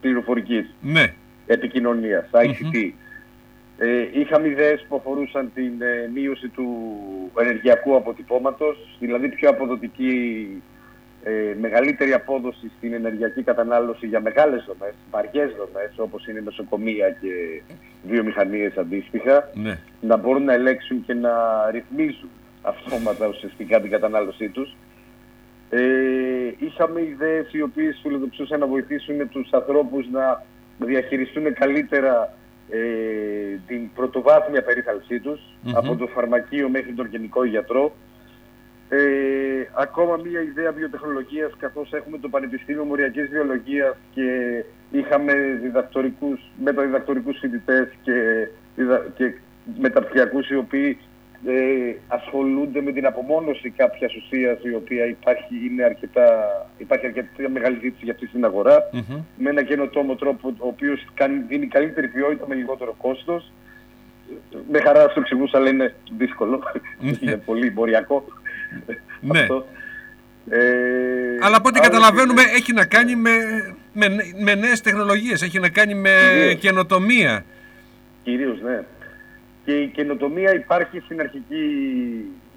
πληροφορικής 0.00 0.74
ναι. 0.80 1.14
επικοινωνίας, 1.46 2.28
ICT. 2.32 2.92
Ε, 3.78 4.08
είχαμε 4.12 4.48
ιδέες 4.48 4.86
που 4.88 4.96
αφορούσαν 4.96 5.50
την 5.54 5.82
ε, 5.82 6.10
μείωση 6.14 6.48
του 6.48 6.66
ενεργειακού 7.40 7.96
αποτυπώματος, 7.96 8.96
δηλαδή 8.98 9.28
πιο 9.28 9.48
αποδοτική 9.48 10.46
ε, 11.22 11.54
μεγαλύτερη 11.60 12.12
απόδοση 12.12 12.70
στην 12.76 12.92
ενεργειακή 12.92 13.42
κατανάλωση 13.42 14.06
για 14.06 14.20
μεγάλες 14.20 14.64
δομές, 14.66 14.94
βαριές 15.10 15.50
δομές 15.58 15.90
όπως 15.96 16.26
είναι 16.26 16.40
νοσοκομεία 16.40 17.10
και 17.10 17.62
βιομηχανίες 18.08 18.76
αντίστοιχα, 18.76 19.50
Ναι. 19.54 19.78
να 20.00 20.16
μπορούν 20.16 20.44
να 20.44 20.52
ελέγξουν 20.52 21.04
και 21.06 21.14
να 21.14 21.30
ρυθμίζουν 21.70 22.30
αυτόματα 22.62 23.26
ουσιαστικά 23.28 23.80
την 23.80 23.90
κατανάλωσή 23.90 24.48
τους. 24.48 24.76
Ε, 25.70 25.80
είχαμε 26.58 27.00
ιδέες 27.02 27.52
οι 27.52 27.62
οποίες 27.62 27.98
φιλοδοξούσαν 28.02 28.60
να 28.60 28.66
βοηθήσουν 28.66 29.28
τους 29.28 29.50
ανθρώπους 29.52 30.06
να 30.12 30.42
διαχειριστούν 30.78 31.54
καλύτερα 31.54 32.34
ε, 32.70 32.78
την 33.66 33.92
πρωτοβάθμια 33.94 34.62
περίθαλψή 34.62 35.20
τους, 35.20 35.40
Μμμ. 35.62 35.76
από 35.76 35.96
το 35.96 36.06
φαρμακείο 36.06 36.68
μέχρι 36.68 36.92
τον 36.92 37.06
γενικό 37.06 37.44
γιατρό. 37.44 37.92
Ε, 38.88 38.98
ακόμα 39.76 40.16
μία 40.24 40.40
ιδέα 40.40 40.72
βιοτεχνολογίας, 40.72 41.52
καθώς 41.58 41.92
έχουμε 41.92 42.18
το 42.18 42.28
Πανεπιστήμιο 42.28 42.84
Μοριακής 42.84 43.28
Βιολογίας 43.28 43.96
και 44.14 44.28
είχαμε 44.90 45.32
διδακτορικούς, 45.62 46.40
μεταδιδακτορικούς 46.64 47.38
φοιτητές 47.38 47.88
και, 48.02 48.48
διδα- 48.76 49.06
και 49.16 49.32
μεταπτυχιακούς 49.78 50.50
οι 50.50 50.56
οποίοι 50.56 50.98
ε, 51.46 51.94
ασχολούνται 52.08 52.80
με 52.80 52.92
την 52.92 53.06
απομόνωση 53.06 53.70
κάποιας 53.70 54.14
ουσίας 54.16 54.58
η 54.62 54.74
οποία 54.74 55.04
υπάρχει, 55.06 55.54
είναι 55.70 55.82
αρκετά, 55.84 56.26
υπάρχει 56.78 57.06
αρκετά 57.06 57.48
μεγάλη 57.48 57.78
ζήτηση 57.82 58.04
για 58.04 58.12
αυτή 58.12 58.26
στην 58.26 58.44
αγορά 58.44 58.88
Μμμ. 58.92 59.22
με 59.38 59.50
ένα 59.50 59.62
καινοτόμο 59.62 60.14
τρόπο 60.14 60.48
ο 60.58 60.66
οποίος 60.66 61.06
κάνει, 61.14 61.44
δίνει 61.48 61.66
καλύτερη 61.66 62.08
ποιότητα 62.08 62.44
με 62.48 62.54
λιγότερο 62.54 62.94
κόστος. 62.98 63.52
Με 64.70 64.80
χαρά 64.80 65.08
σου 65.08 65.18
εξηγούσα, 65.20 65.58
αλλά 65.58 65.68
είναι 65.68 65.94
δύσκολο. 66.16 66.62
είναι 67.20 67.36
πολύ 67.36 67.66
εμποριακό. 67.66 68.24
Ναι. 69.20 69.40
Αυτό. 69.40 69.66
Ε, 70.50 70.58
Αλλά 71.40 71.56
από 71.56 71.68
ό,τι 71.68 71.78
άρα, 71.78 71.88
καταλαβαίνουμε 71.88 72.42
έχει 72.42 72.72
να 72.72 72.84
κάνει 72.86 73.16
με, 73.16 73.30
με, 73.92 74.06
με 74.42 74.54
νέες 74.54 74.80
τεχνολογίες, 74.80 75.42
έχει 75.42 75.58
να 75.58 75.68
κάνει 75.68 75.94
με 75.94 76.10
Κυρίως. 76.32 76.60
καινοτομία. 76.60 77.44
Κυρίως, 78.22 78.60
ναι. 78.60 78.84
Και 79.64 79.72
η 79.80 79.86
καινοτομία 79.86 80.54
υπάρχει 80.54 81.00
στην 81.00 81.20
αρχική 81.20 81.64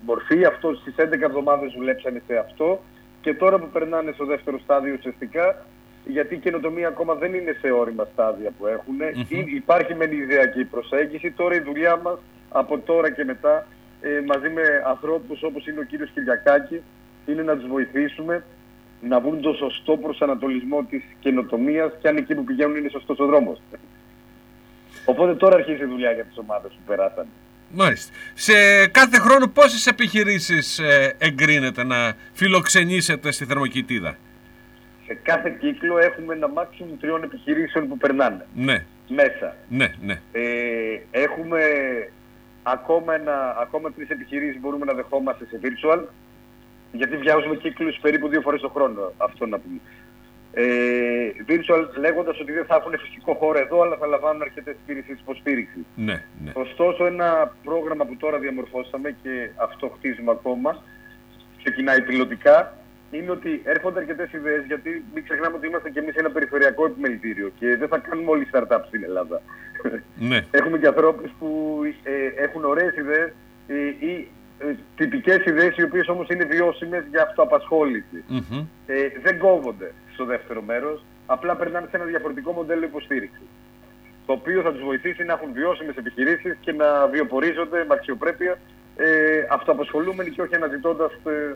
μορφή. 0.05 0.45
Αυτό 0.45 0.73
στις 0.73 0.95
11 0.97 1.21
εβδομάδες 1.21 1.73
δουλέψανε 1.77 2.21
σε 2.27 2.37
αυτό. 2.37 2.83
Και 3.21 3.33
τώρα 3.33 3.59
που 3.59 3.69
περνάνε 3.73 4.11
στο 4.11 4.25
δεύτερο 4.25 4.59
στάδιο 4.59 4.93
ουσιαστικά, 4.97 5.65
γιατί 6.05 6.35
η 6.35 6.37
καινοτομία 6.37 6.87
ακόμα 6.87 7.13
δεν 7.13 7.33
είναι 7.33 7.57
σε 7.61 7.71
όρημα 7.71 8.07
στάδια 8.13 8.49
που 8.59 8.67
έχουν. 8.67 8.95
Ή- 9.27 9.55
Υπάρχει 9.55 9.95
μεν 9.95 10.11
η 10.11 10.17
ιδεακή 10.21 10.63
προσέγγιση. 10.65 11.31
Τώρα 11.31 11.55
η 11.55 11.59
δουλειά 11.59 11.95
μας 12.03 12.17
από 12.49 12.79
τώρα 12.79 13.11
και 13.11 13.23
μετά 13.23 13.67
ε, 14.03 14.21
μαζί 14.25 14.49
με 14.49 14.61
ανθρώπους 14.87 15.43
όπως 15.43 15.67
είναι 15.67 15.79
ο 15.79 15.83
κύριος 15.83 16.09
Κυριακάκη 16.13 16.81
είναι 17.25 17.41
να 17.43 17.57
τους 17.57 17.67
βοηθήσουμε 17.67 18.43
να 19.01 19.19
βρουν 19.19 19.41
το 19.41 19.53
σωστό 19.53 19.97
προσανατολισμό 19.97 20.83
της 20.89 21.03
καινοτομίας 21.19 21.91
και 22.01 22.07
αν 22.07 22.17
εκεί 22.17 22.35
που 22.35 22.43
πηγαίνουν 22.43 22.75
είναι 22.77 22.89
σωστός 22.89 23.19
ο 23.19 23.25
δρόμος. 23.25 23.61
Οπότε 25.05 25.35
τώρα 25.35 25.55
αρχίζει 25.55 25.81
η 25.83 25.85
δουλειά 25.85 26.11
για 26.11 26.23
τις 26.23 26.37
ομάδες 26.37 26.71
που 26.71 26.81
περάσανε. 26.87 27.27
Μάλιστα. 27.75 28.13
Σε 28.33 28.53
κάθε 28.87 29.17
χρόνο 29.19 29.47
πόσες 29.47 29.87
επιχειρήσεις 29.87 30.79
ε, 30.79 31.15
εγκρίνεται 31.17 31.83
να 31.83 32.13
φιλοξενήσετε 32.33 33.31
στη 33.31 33.45
Θερμοκοιτίδα; 33.45 34.17
Σε 35.07 35.13
κάθε 35.23 35.57
κύκλο 35.59 35.97
έχουμε 35.97 36.33
ένα 36.33 36.49
maximum 36.55 36.97
τριών 36.99 37.23
επιχειρήσεων 37.23 37.87
που 37.87 37.97
περνάνε 37.97 38.45
Ναι, 38.55 38.85
μέσα. 39.07 39.55
ναι, 39.69 39.93
ναι. 40.01 40.19
Ε, 40.31 40.41
έχουμε 41.11 41.59
ακόμα, 42.63 43.13
ένα, 43.15 43.55
ακόμα 43.61 43.91
τρεις 43.91 44.09
επιχειρήσεις 44.09 44.53
που 44.53 44.59
μπορούμε 44.61 44.85
να 44.85 44.93
δεχόμαστε 44.93 45.45
σε 45.45 45.59
virtual 45.63 46.03
γιατί 46.91 47.17
βιάζουμε 47.17 47.55
κύκλους 47.55 47.97
περίπου 48.01 48.27
δύο 48.27 48.41
φορές 48.41 48.61
το 48.61 48.69
χρόνο, 48.69 49.11
αυτό 49.17 49.45
να 49.45 49.59
πούμε. 49.59 49.79
Ε, 50.55 51.31
virtual 51.47 51.87
λέγοντας 51.97 52.39
ότι 52.39 52.51
δεν 52.51 52.65
θα 52.65 52.75
έχουν 52.75 52.99
φυσικό 52.99 53.33
χώρο 53.33 53.59
εδώ 53.59 53.81
αλλά 53.81 53.97
θα 53.97 54.05
λαμβάνουν 54.07 54.41
αρκετές 54.41 54.75
υπηρεσίες 54.83 55.19
υποστήριξης. 55.19 55.83
Ναι, 55.95 56.23
ναι. 56.43 56.51
Ωστόσο, 56.53 57.05
ένα 57.05 57.55
πρόγραμμα 57.63 58.05
που 58.05 58.15
τώρα 58.15 58.37
διαμορφώσαμε 58.39 59.15
και 59.23 59.49
αυτό 59.55 59.93
χτίζουμε 59.97 60.31
ακόμα, 60.31 60.83
ξεκινάει 61.63 62.01
πιλωτικά, 62.01 62.77
είναι 63.13 63.31
ότι 63.31 63.61
έρχονται 63.63 63.99
αρκετές 63.99 64.33
ιδέες, 64.33 64.63
γιατί 64.65 65.05
μην 65.13 65.23
ξεχνάμε 65.23 65.55
ότι 65.55 65.67
είμαστε 65.67 65.89
και 65.89 65.99
εμείς 65.99 66.15
ένα 66.15 66.29
περιφερειακό 66.31 66.85
επιμελητήριο 66.85 67.51
και 67.59 67.77
δεν 67.77 67.87
θα 67.87 67.97
κάνουμε 67.97 68.29
όλοι 68.31 68.47
startups 68.51 68.85
στην 68.87 69.03
Ελλάδα. 69.03 69.41
ναι. 70.19 70.45
Έχουμε 70.59 70.77
και 70.77 70.87
ανθρώπους 70.87 71.31
που 71.39 71.79
ε, 72.03 72.43
έχουν 72.43 72.63
ωραίες 72.63 72.95
ιδέες 72.95 73.31
ε, 73.67 74.05
ή 74.07 74.27
ε, 74.59 74.75
τυπικές 74.95 75.45
ιδέες 75.45 75.77
οι 75.77 75.83
οποίες 75.83 76.07
όμως 76.07 76.27
είναι 76.29 76.43
βιώσιμες 76.43 77.03
για 77.09 77.21
αυτοαπασχόληση. 77.21 78.23
Μμμ. 78.27 78.65
Ε, 78.85 78.95
δεν 79.23 79.37
κόβονται 79.37 79.91
στο 80.13 80.25
δεύτερο 80.25 80.61
μέρος, 80.61 81.05
απλά 81.25 81.55
περνάνε 81.55 81.87
σε 81.89 81.95
ένα 81.95 82.05
διαφορετικό 82.05 82.51
μοντέλο 82.51 82.83
υποστήριξης. 82.85 83.47
Το 84.25 84.33
οποίο 84.33 84.61
θα 84.61 84.71
τους 84.71 84.83
βοηθήσει 84.83 85.23
να 85.23 85.33
έχουν 85.33 85.53
βιώσιμες 85.53 85.95
επιχειρήσεις 85.95 86.57
και 86.59 86.71
να 86.71 87.07
βιοπορίζονται 87.07 87.85
με 87.87 87.93
αξιοπρέπεια 87.93 88.57
ε, 88.95 89.47
αυτοαπασχολούμενοι 89.49 90.29
και 90.29 90.41
όχι 90.41 90.55
αναζητώντας 90.55 91.11
ε, 91.11 91.55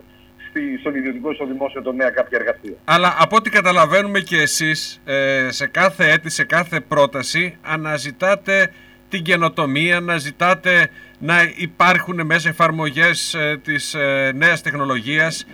στη, 0.49 0.77
στον 0.79 0.95
ιδιωτικό 0.95 1.31
ή 1.31 1.33
στο 1.33 1.45
δημόσιο 1.45 1.81
τομέα 1.81 2.09
κάποια 2.09 2.37
εργασία. 2.41 2.73
Αλλά 2.85 3.15
από 3.19 3.35
ό,τι 3.35 3.49
καταλαβαίνουμε 3.49 4.19
και 4.19 4.37
εσείς, 4.37 5.01
ε, 5.05 5.47
σε 5.49 5.67
κάθε 5.67 6.11
έτη, 6.11 6.29
σε 6.29 6.43
κάθε 6.43 6.79
πρόταση, 6.79 7.57
αναζητάτε 7.61 8.71
την 9.09 9.21
καινοτομία, 9.21 9.97
αναζητάτε 9.97 10.89
να 11.19 11.35
υπάρχουν 11.55 12.25
μέσα 12.25 12.49
εφαρμογές 12.49 13.33
ε, 13.33 13.59
της 13.63 13.93
ε, 13.93 14.31
νέας 14.35 14.61
τεχνολογίας. 14.61 15.47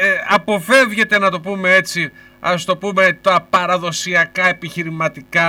Ε, 0.00 0.14
αποφεύγετε, 0.28 1.18
να 1.18 1.30
το 1.30 1.40
πούμε 1.40 1.74
έτσι, 1.74 2.12
ας 2.40 2.64
το 2.64 2.76
πούμε, 2.76 3.18
τα 3.20 3.46
παραδοσιακά 3.50 4.48
επιχειρηματικά 4.48 5.48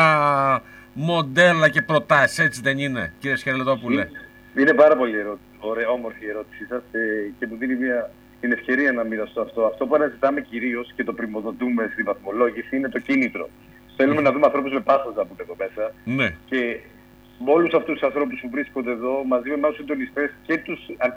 μοντέλα 0.93 1.69
και 1.69 1.81
προτάσεις, 1.81 2.39
έτσι 2.39 2.61
δεν 2.63 2.77
είναι, 2.77 3.13
κύριε 3.19 3.35
Σχερλετόπουλε; 3.35 4.07
Είναι 4.57 4.73
πάρα 4.73 4.95
πολύ 4.95 5.17
ερώ... 5.17 5.39
ωραία, 5.59 5.89
όμορφη 5.89 6.25
η 6.25 6.29
ερώτησή 6.29 6.65
σας 6.69 6.81
ε, 6.91 6.99
και 7.39 7.47
μου 7.47 7.57
δίνει 7.57 7.75
μια, 7.75 8.11
την 8.41 8.51
ευκαιρία 8.51 8.91
να 8.91 9.03
μοιραστώ 9.03 9.41
αυτό. 9.41 9.65
Αυτό 9.65 9.85
που 9.87 9.95
αναζητάμε 9.95 10.41
κυρίως 10.41 10.93
και 10.95 11.03
το 11.03 11.13
πρημοδοτούμε 11.13 11.89
στη 11.93 12.03
βαθμολόγηση 12.03 12.75
είναι 12.75 12.89
το 12.89 12.99
κίνητρο. 12.99 13.49
Θέλουμε 13.97 14.21
να 14.21 14.31
δούμε 14.31 14.45
ανθρώπους 14.45 14.71
με 14.73 14.79
πάθος 14.79 15.15
να 15.15 15.23
μπουν 15.23 15.37
εδώ 15.39 15.55
μέσα 15.57 15.93
Ναι, 16.03 16.35
και 16.45 16.79
με 17.45 17.51
όλους 17.51 17.73
αυτούς 17.73 17.93
τους 17.93 18.03
ανθρώπους 18.03 18.39
που 18.41 18.49
βρίσκονται 18.49 18.91
εδώ, 18.91 19.23
μαζί 19.27 19.47
με 19.49 19.53
εμάς 19.53 19.69
τους 19.69 19.79
συντονιστές 19.79 20.29
και 20.45 20.57
τους, 20.57 20.79
α- 20.97 21.15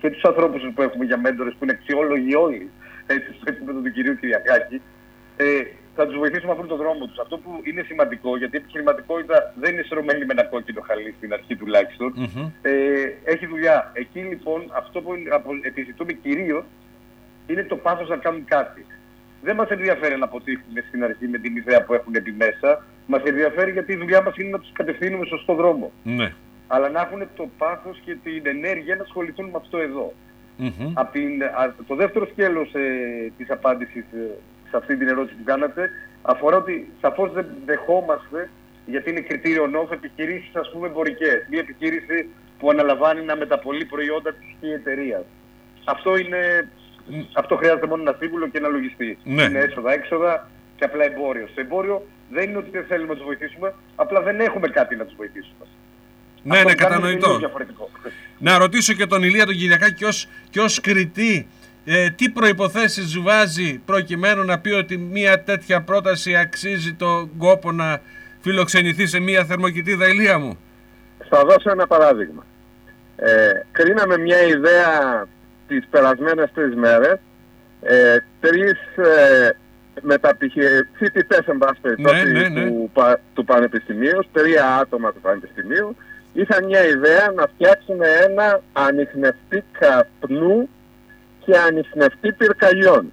και 0.00 0.10
τους 0.10 0.22
ανθρώπους 0.24 0.62
που 0.74 0.82
έχουμε 0.82 1.04
για 1.04 1.18
μέντορες 1.18 1.52
που 1.58 1.64
είναι 1.64 1.72
αξιόλογοι 1.72 2.34
όλοι, 2.34 2.70
έτσι 3.06 3.28
στο 3.32 3.44
επίπεδο 3.46 3.80
του 3.80 3.90
κυρίου 3.92 4.14
Κυριακάκη, 4.16 4.80
ε, 5.36 5.44
θα 5.96 6.06
τους 6.06 6.16
βοηθήσουμε 6.18 6.50
να 6.52 6.56
βρουν 6.58 6.68
τον 6.68 6.76
δρόμο 6.76 7.06
τους. 7.06 7.18
Αυτό 7.18 7.38
που 7.38 7.50
είναι 7.64 7.82
σημαντικό, 7.82 8.36
γιατί 8.36 8.56
η 8.56 8.60
επιχειρηματικότητα 8.62 9.52
δεν 9.60 9.72
είναι 9.72 9.82
σρωμένη 9.82 10.24
με 10.24 10.32
ένα 10.36 10.44
κόκκινο 10.44 10.80
χαλί 10.80 11.14
στην 11.16 11.32
αρχή 11.32 11.56
τουλάχιστον, 11.56 12.12
Μμμ. 12.16 12.50
ε, 12.62 12.72
έχει 13.24 13.46
δουλειά. 13.46 13.90
Εκεί 13.94 14.20
λοιπόν 14.20 14.60
αυτό 14.72 15.00
που 15.00 15.10
απο- 15.32 15.58
επιζητούμε 15.62 16.12
κυρίως 16.12 16.64
είναι 17.46 17.62
το 17.64 17.76
πάθος 17.76 18.08
να 18.08 18.16
κάνουν 18.16 18.44
κάτι. 18.44 18.86
Δεν 19.42 19.56
μας 19.56 19.68
ενδιαφέρει 19.68 20.16
να 20.18 20.24
αποτύχουμε 20.24 20.84
στην 20.88 21.04
αρχή 21.04 21.26
με 21.28 21.38
την 21.38 21.56
ιδέα 21.56 21.84
που 21.84 21.94
έχουν 21.94 22.14
επί 22.14 22.32
μέσα. 22.32 22.84
Μας 23.06 23.22
ενδιαφέρει 23.24 23.70
γιατί 23.70 23.92
η 23.92 23.96
δουλειά 23.96 24.22
μας 24.22 24.36
είναι 24.36 24.50
να 24.50 24.58
τους 24.58 24.72
κατευθύνουμε 24.72 25.26
σωστό 25.26 25.54
δρόμο. 25.54 25.92
ναι. 26.02 26.32
Αλλά 26.74 26.88
να 26.88 27.00
έχουν 27.00 27.28
το 27.36 27.48
πάθος 27.58 28.00
και 28.04 28.16
την 28.22 28.42
ενέργεια 28.46 28.96
να 28.96 29.02
ασχοληθούν 29.02 29.44
με 29.44 29.56
αυτό 29.56 29.78
εδώ. 29.78 30.12
Μμμ. 30.56 30.90
Απ' 30.94 31.12
την, 31.12 31.42
α, 31.42 31.74
το 31.86 31.94
δεύτερο 31.94 32.26
σκέλος 32.26 32.74
ε, 32.74 32.80
της 33.38 33.50
απάντησης 33.50 34.02
ε, 34.12 34.38
σε 34.72 34.78
αυτή 34.80 34.96
την 34.96 35.08
ερώτηση 35.08 35.34
που 35.38 35.44
κάνατε 35.44 35.90
αφορά 36.22 36.56
ότι 36.56 36.74
σαφώς 37.00 37.32
δεν 37.32 37.46
δεχόμαστε 37.64 38.50
γιατί 38.86 39.10
είναι 39.10 39.20
κριτήριο 39.20 39.66
νόφ 39.66 39.90
επιχειρήσεις 39.90 40.54
ας 40.54 40.70
πούμε 40.72 40.86
εμπορικές. 40.86 41.46
Μια 41.50 41.60
επιχείρηση 41.60 42.28
που 42.58 42.70
αναλαμβάνει 42.70 43.22
να 43.24 43.36
μεταπολεί 43.36 43.84
προϊόντα 43.84 44.30
της 44.32 44.48
και 44.60 44.66
εταιρεία. 44.72 45.24
Αυτό 45.84 46.16
είναι... 46.16 46.68
Αυτό 47.32 47.56
χρειάζεται 47.56 47.86
μόνο 47.86 48.02
ένα 48.02 48.16
σύμβουλο 48.20 48.48
και 48.48 48.58
ένα 48.58 48.68
λογιστή. 48.68 49.18
Ναι. 49.24 49.42
Είναι 49.42 49.58
έσοδα, 49.58 49.92
έξοδα 49.92 50.48
και 50.76 50.84
απλά 50.84 51.04
εμπόριο. 51.04 51.46
Στο 51.50 51.60
εμπόριο 51.60 52.06
δεν 52.30 52.48
είναι 52.48 52.58
ότι 52.58 52.70
δεν 52.70 52.84
θέλουμε 52.88 53.08
να 53.08 53.14
τους 53.14 53.24
βοηθήσουμε, 53.24 53.74
απλά 53.96 54.20
δεν 54.20 54.40
έχουμε 54.40 54.68
κάτι 54.68 54.96
να 54.96 55.04
τους 55.04 55.14
βοηθήσουμε. 55.16 55.64
Ναι, 56.42 56.56
Αυτό 56.56 56.68
ναι, 56.68 56.74
που 56.74 56.80
κάνουμε 56.82 57.08
είναι 57.08 57.16
κατανοητό. 57.16 57.20
τελείως 57.20 57.38
διαφορετικό. 57.38 57.90
Να 58.38 58.58
ρωτήσω 58.58 58.92
και 58.92 59.06
τον 59.06 59.22
Ηλία 59.22 59.44
τον 59.46 59.54
Κυριακάκη 59.54 59.94
και 59.94 60.06
ως, 60.06 60.28
και 60.50 60.60
ως 60.60 60.80
κριτή 60.80 61.46
ε, 61.84 62.10
τι 62.10 62.28
προϋποθέσεις 62.30 63.18
βάζει 63.20 63.78
προκειμένου 63.84 64.44
να 64.44 64.58
πει 64.58 64.70
ότι 64.70 64.96
μια 64.98 65.42
τέτοια 65.42 65.80
πρόταση 65.82 66.36
αξίζει 66.36 66.92
τον 66.94 67.30
κόπο 67.38 67.72
να 67.72 68.00
φιλοξενηθεί 68.40 69.06
σε 69.06 69.20
μια 69.20 69.44
θερμοκοιτίδα 69.44 70.08
Ηλία 70.08 70.38
μου; 70.38 70.58
Θα 71.28 71.44
δώσω 71.44 71.70
ένα 71.70 71.86
παράδειγμα. 71.86 72.44
Ε, 73.16 73.50
κρίναμε 73.72 74.18
μια 74.18 74.42
ιδέα 74.42 75.26
τις 75.68 75.86
περασμένες 75.90 76.50
τρεις 76.54 76.74
μέρες. 76.74 77.18
Ε, 77.82 78.16
τρεις 78.40 78.70
ε, 78.96 79.50
μεταπιχε- 80.00 80.86
φοιτητές, 80.98 81.46
εν 81.46 81.58
πάση 81.58 81.80
περιπτώσει, 81.80 82.24
Ναι, 82.32 82.40
ναι, 82.40 82.48
ναι. 82.48 82.66
Του, 82.66 82.90
πα- 82.92 83.20
του 83.34 83.44
Πανεπιστημίου, 83.44 84.18
τρία 84.32 84.76
άτομα 84.76 85.12
του 85.12 85.20
Πανεπιστημίου, 85.20 85.96
είχαν 86.32 86.64
μια 86.64 86.84
ιδέα 86.86 87.32
να 87.36 87.46
φτιάξουν 87.54 87.98
ένα 88.28 88.60
ανιχνευτή 88.72 89.64
καπνού 89.78 90.68
και 91.44 91.56
ανιχνευτή 91.68 92.32
πυρκαγιών. 92.32 93.12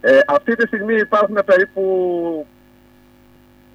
Ε, 0.00 0.18
αυτή 0.26 0.56
τη 0.56 0.66
στιγμή 0.66 0.94
υπάρχουν 0.94 1.38
περίπου 1.46 1.82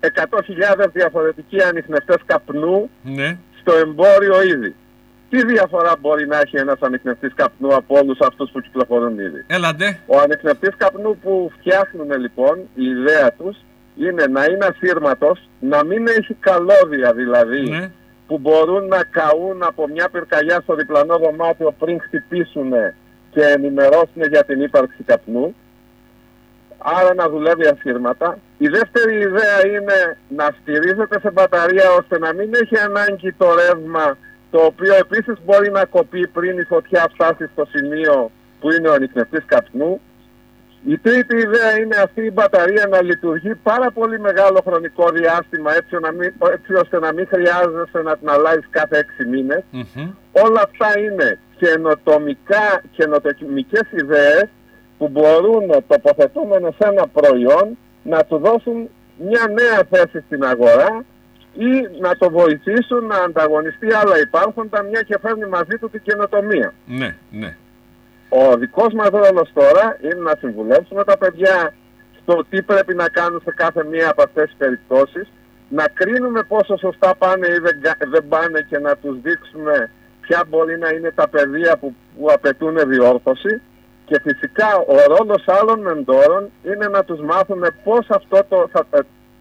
100.000 0.02 0.86
διαφορετικοί 0.94 1.64
ανιχνευτές 1.64 2.18
καπνού 2.26 2.90
Ναι. 3.04 3.38
στο 3.62 3.74
εμπόριο 3.78 4.42
ήδη. 4.44 4.76
Τι 5.30 5.46
διαφορά 5.46 5.94
μπορεί 6.00 6.28
να 6.28 6.38
έχει 6.40 6.58
ένας 6.58 6.80
ανιχνευτής 6.80 7.34
καπνού 7.36 7.76
από 7.76 7.98
όλους 7.98 8.18
αυτούς 8.20 8.52
που 8.52 8.60
κυκλοφορούν 8.60 9.20
ήδη; 9.20 9.44
Έλαντε. 9.48 10.00
Ο 10.06 10.20
ανιχνευτής 10.20 10.74
καπνού 10.78 11.18
που 11.18 11.52
φτιάχνουν 11.60 12.12
λοιπόν, 12.20 12.58
η 12.76 12.84
ιδέα 12.86 13.34
τους 13.34 13.58
είναι 13.98 14.26
να 14.28 14.44
είναι 14.46 14.66
ασύρματος, 14.66 15.50
να 15.60 15.84
μην 15.86 16.08
έχει 16.08 16.34
καλώδια 16.34 17.14
δηλαδή 17.14 17.70
Ναι. 17.70 17.92
που 18.28 18.38
μπορούν 18.38 18.88
να 18.88 19.04
καούν 19.04 19.64
από 19.64 19.88
μια 19.88 20.10
πυρκαγιά 20.12 20.60
στο 20.62 20.76
διπλανό 20.76 21.18
δωμάτιο 21.18 21.72
πριν 21.80 22.02
χτυπήσουν 22.02 22.72
και 23.32 23.42
ενημερώσουν 23.42 24.22
για 24.30 24.44
την 24.44 24.62
ύπαρξη 24.62 25.04
καπνού. 25.06 25.56
Άρα 26.78 27.14
να 27.14 27.30
δουλεύει 27.30 27.66
ασύρματα. 27.68 28.38
Η 28.58 28.68
δεύτερη 28.68 29.16
ιδέα 29.16 29.68
είναι 29.68 30.18
να 30.30 30.50
στηρίζεται 30.62 31.20
σε 31.20 31.32
μπαταρία 31.32 31.90
ώστε 32.00 32.20
να 32.20 32.34
μην 32.34 32.50
έχει 32.54 32.78
ανάγκη 32.78 33.32
το 33.34 33.48
ρεύμα 33.56 34.18
το 34.52 34.60
οποίο 34.62 34.96
επίσης 34.96 35.36
μπορεί 35.46 35.72
να 35.72 35.86
κοπεί 35.86 36.28
πριν 36.28 36.58
η 36.60 36.64
φωτιά 36.64 37.06
φτάσει 37.14 37.50
στο 37.54 37.66
σημείο 37.74 38.32
που 38.60 38.72
είναι 38.72 38.88
ο 38.88 38.94
ανιχνευτής 38.94 39.44
καπνού. 39.46 40.02
Η 40.86 40.98
τρίτη 40.98 41.36
ιδέα 41.36 41.80
είναι 41.80 41.96
αυτή 41.96 42.22
η 42.26 42.32
μπαταρία 42.34 42.88
να 42.90 43.02
λειτουργεί 43.04 43.56
πάρα 43.56 43.92
πολύ 43.92 44.20
μεγάλο 44.20 44.62
χρονικό 44.68 45.10
διάστημα 45.10 45.76
έτσι, 45.76 45.96
να 46.02 46.12
μην- 46.12 46.34
έτσι 46.54 46.74
ώστε 46.74 47.00
να 47.00 47.14
μην 47.14 47.28
χρειάζεσαι 47.28 48.02
να 48.04 48.18
την 48.18 48.30
αλλάζεις 48.30 48.68
κάθε 48.70 48.98
έξι 48.98 49.26
μήνες. 49.28 49.64
Μμμ. 49.72 50.12
Όλα 50.32 50.62
αυτά 50.64 51.00
είναι 51.00 51.40
καινοτομικά, 51.60 52.82
καινοτομικές 52.92 53.86
ιδέες 53.92 54.48
που 54.98 55.08
μπορούν 55.08 55.84
τοποθετούμενες 55.88 56.74
σε 56.80 56.88
ένα 56.90 57.08
προϊόν 57.08 57.78
να 58.04 58.24
του 58.26 58.38
δώσουν 58.38 58.90
μια 59.18 59.44
νέα 59.60 59.82
θέση 59.90 60.24
στην 60.26 60.44
αγορά 60.44 61.04
ή 61.54 62.00
να 62.00 62.16
το 62.18 62.30
βοηθήσουν 62.30 63.06
να 63.06 63.16
ανταγωνιστεί 63.18 63.88
άλλα 63.94 64.20
υπάρχοντα 64.20 64.84
μια 64.84 65.02
και 65.02 65.18
φέρνει 65.22 65.46
μαζί 65.46 65.78
του 65.80 65.90
την 65.90 66.02
καινοτομία. 66.02 66.74
Ναι, 66.86 67.16
ναι. 67.32 67.56
Ο 68.30 68.58
δικός 68.58 68.94
μας 68.94 69.10
ρόλος 69.10 69.50
τώρα 69.54 69.98
είναι 70.02 70.22
να 70.30 70.34
συμβουλεύσουμε 70.40 71.04
τα 71.04 71.18
παιδιά 71.18 71.74
στο 72.22 72.46
τι 72.50 72.62
πρέπει 72.62 72.94
να 72.96 73.10
κάνουν 73.10 73.42
σε 73.46 73.52
κάθε 73.56 73.84
μία 73.84 74.10
από 74.10 74.22
αυτές 74.24 74.44
τις 74.46 74.56
περιπτώσεις, 74.58 75.32
να 75.70 75.86
κρίνουμε 75.94 76.44
πόσο 76.44 76.78
σωστά 76.78 77.16
πάνε 77.16 77.48
ή 77.48 77.60
δεν, 77.60 77.82
κα- 77.82 77.98
δεν 78.10 78.28
πάνε 78.28 78.66
και 78.70 78.78
να 78.80 78.96
τους 78.96 79.22
δείξουμε 79.22 79.92
ποια 80.30 80.44
μπορεί 80.50 80.78
να 80.78 80.90
είναι 80.90 81.12
τα 81.12 81.28
πεδία 81.30 81.78
που, 81.78 81.94
που 82.18 82.26
απαιτούν 82.32 82.76
διόρθωση 82.90 83.62
και 84.06 84.20
φυσικά 84.24 84.68
ο 84.88 84.96
ρόλος 85.16 85.44
άλλων 85.48 85.80
μεντόρων 85.80 86.50
είναι 86.66 86.88
να 86.88 87.04
τους 87.04 87.20
μάθουμε 87.20 87.68
πώς 87.84 88.06
αυτό 88.10 88.38
το, 88.50 88.68
θα, 88.72 88.86
ε, 88.92 89.00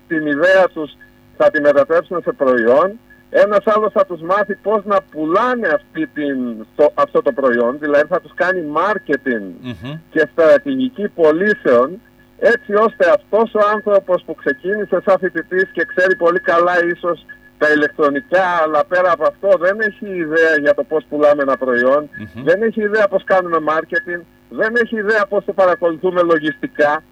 την 0.09 0.26
ιδέα 0.26 0.64
τους 0.75 0.90
θα 1.37 1.50
τη 1.50 1.61
μετατρέψουν 1.61 2.23
σε 2.23 2.33
προϊόν 2.33 2.99
ένας 3.30 3.62
άλλος 3.64 3.92
θα 3.92 4.07
τους 4.07 4.21
μάθει 4.21 4.54
πώς 4.54 4.85
να 4.85 4.99
πουλάνε 5.11 5.68
αυτή 5.68 6.07
την, 6.07 6.37
το- 6.76 6.92
αυτό 6.95 7.23
το 7.23 7.33
προϊόν, 7.33 7.76
δηλαδή 7.80 8.07
θα 8.09 8.21
τους 8.21 8.33
κάνει 8.35 8.61
marketing 8.80 9.45
Μμμ. 9.61 9.99
και 10.11 10.28
στρατηγική 10.33 11.09
πωλήσεων, 11.09 12.00
έτσι 12.38 12.75
ώστε 12.75 13.04
αυτός 13.16 13.54
ο 13.54 13.61
άνθρωπος 13.75 14.23
που 14.26 14.35
ξεκίνησε 14.35 15.02
σαν 15.04 15.18
φοιτητής 15.18 15.71
και 15.73 15.85
ξέρει 15.95 16.16
πολύ 16.16 16.40
καλά 16.40 16.85
ίσως 16.95 17.25
τα 17.59 17.73
ηλεκτρονικά, 17.73 18.45
αλλά 18.62 18.85
πέρα 18.85 19.12
από 19.12 19.25
αυτό 19.27 19.49
δεν 19.59 19.81
έχει 19.81 20.07
ιδέα 20.17 20.57
για 20.61 20.75
το 20.75 20.83
πώς 20.85 21.05
πουλάμε 21.09 21.43
ένα 21.43 21.57
προϊόν, 21.57 22.09
Μμμ. 22.35 22.45
δεν 22.45 22.62
έχει 22.62 22.83
ιδέα 22.83 23.09
πώς 23.09 23.25
κάνουμε 23.25 23.59
marketing, 23.69 24.21
δεν 24.49 24.73
έχει 24.83 24.97
ιδέα 24.97 25.27
πώς 25.27 25.45
το 25.45 25.53
παρακολουθούμε 25.53 26.23
λογιστικά, 26.23 27.03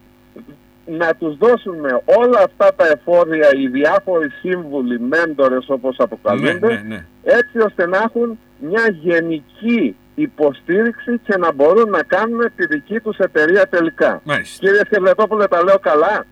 να 0.87 1.15
τους 1.15 1.37
δώσουμε 1.37 2.03
όλα 2.05 2.41
αυτά 2.45 2.75
τα 2.75 2.87
εφόδια 2.87 3.49
οι 3.57 3.67
διάφοροι 3.69 4.31
σύμβουλοι, 4.31 5.01
μέντορες 5.01 5.69
όπως 5.69 5.97
Ναι, 5.99 6.05
αποκαλούνται, 6.05 6.67
ναι, 6.67 6.83
ναι. 6.87 7.05
έτσι 7.23 7.59
ώστε 7.59 7.87
να 7.87 7.97
έχουν 7.99 8.39
μια 8.59 8.89
γενική 9.01 9.97
υποστήριξη 10.15 11.21
και 11.27 11.37
να 11.37 11.53
μπορούν 11.53 11.91
να 11.91 12.03
κάνουν 12.03 12.41
τη 12.57 12.67
δική 12.67 13.01
τους 13.01 13.19
εταιρεία 13.19 13.67
τελικά. 13.69 14.21
Μάλιστα. 14.25 14.67
Κύριε 14.67 14.81
Σκερδετόπουλε, 14.85 15.47
τα 15.47 15.63
λέω 15.65 15.79
καλά; 15.79 16.27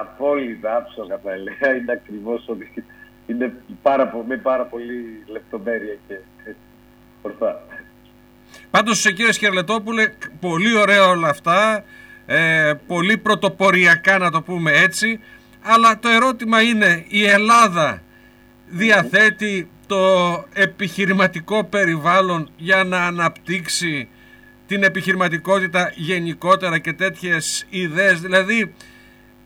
Απόλυτα, 0.00 0.76
άψογα 0.76 1.20
θα 1.24 1.32
έλεγα. 1.32 1.74
Είναι 1.76 1.92
ακριβώς 1.92 2.44
ότι 2.46 2.84
είναι 3.26 3.52
πάρα, 3.82 4.06
πο- 4.08 4.24
με 4.28 4.36
πάρα 4.36 4.64
πολύ 4.64 5.22
λεπτομέρεια 5.26 5.96
και 6.08 6.14
έτσι, 6.44 6.56
ορθά. 7.22 7.62
Πάντως 8.70 9.02
κύριε 9.02 9.32
Σκερλετόπουλε, 9.32 10.12
πολύ 10.40 10.76
ωραία 10.76 11.08
όλα 11.08 11.28
αυτά, 11.28 11.84
ε, 12.26 12.72
πολύ 12.86 13.16
πρωτοποριακά 13.18 14.18
να 14.18 14.30
το 14.30 14.42
πούμε 14.42 14.72
έτσι, 14.72 15.20
αλλά 15.62 15.98
το 15.98 16.08
ερώτημα 16.08 16.62
είναι 16.62 17.04
η 17.08 17.24
Ελλάδα 17.24 18.02
διαθέτει 18.68 19.68
το 19.86 20.44
επιχειρηματικό 20.52 21.64
περιβάλλον 21.64 22.50
για 22.56 22.84
να 22.84 23.06
αναπτύξει 23.06 24.08
την 24.66 24.82
επιχειρηματικότητα 24.82 25.92
γενικότερα 25.94 26.78
και 26.78 26.92
τέτοιες 26.92 27.66
ιδέες, 27.70 28.20
δηλαδή 28.20 28.74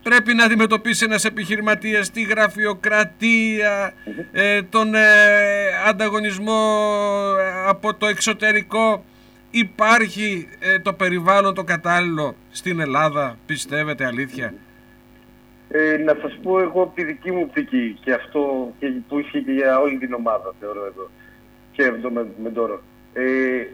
πρέπει 0.03 0.33
να 0.33 0.43
αντιμετωπίσει 0.43 1.05
ένας 1.05 1.25
επιχειρηματίας 1.25 2.11
τη 2.11 2.21
γραφειοκρατία, 2.21 3.93
ε, 4.31 4.61
τον 4.61 4.95
ε, 4.95 4.99
ανταγωνισμό 5.87 6.77
ε, 7.39 7.69
από 7.69 7.93
το 7.95 8.07
εξωτερικό. 8.07 9.03
Υπάρχει 9.51 10.47
ε, 10.59 10.79
το 10.79 10.93
περιβάλλον 10.93 11.53
το 11.53 11.63
κατάλληλο 11.63 12.35
στην 12.51 12.79
Ελλάδα, 12.79 13.37
πιστεύετε 13.45 14.05
αλήθεια; 14.05 14.53
Ε, 15.71 15.97
να 15.97 16.17
σας 16.21 16.39
πω 16.43 16.59
εγώ 16.59 16.81
από 16.81 16.95
τη 16.95 17.03
δική 17.03 17.31
μου 17.31 17.41
οπτική 17.47 17.97
και 18.03 18.13
αυτό 18.13 18.73
και 18.79 18.87
που 19.07 19.19
ισχύει 19.19 19.43
και 19.43 19.51
για 19.51 19.79
όλη 19.79 19.97
την 19.97 20.13
ομάδα 20.13 20.53
θεωρώ 20.59 20.85
εδώ 20.85 21.09
και 21.71 21.83
εδώ 21.83 22.09
με, 22.09 22.27
με 22.43 22.49
τώρα. 22.49 22.81
Ε, 23.13 23.65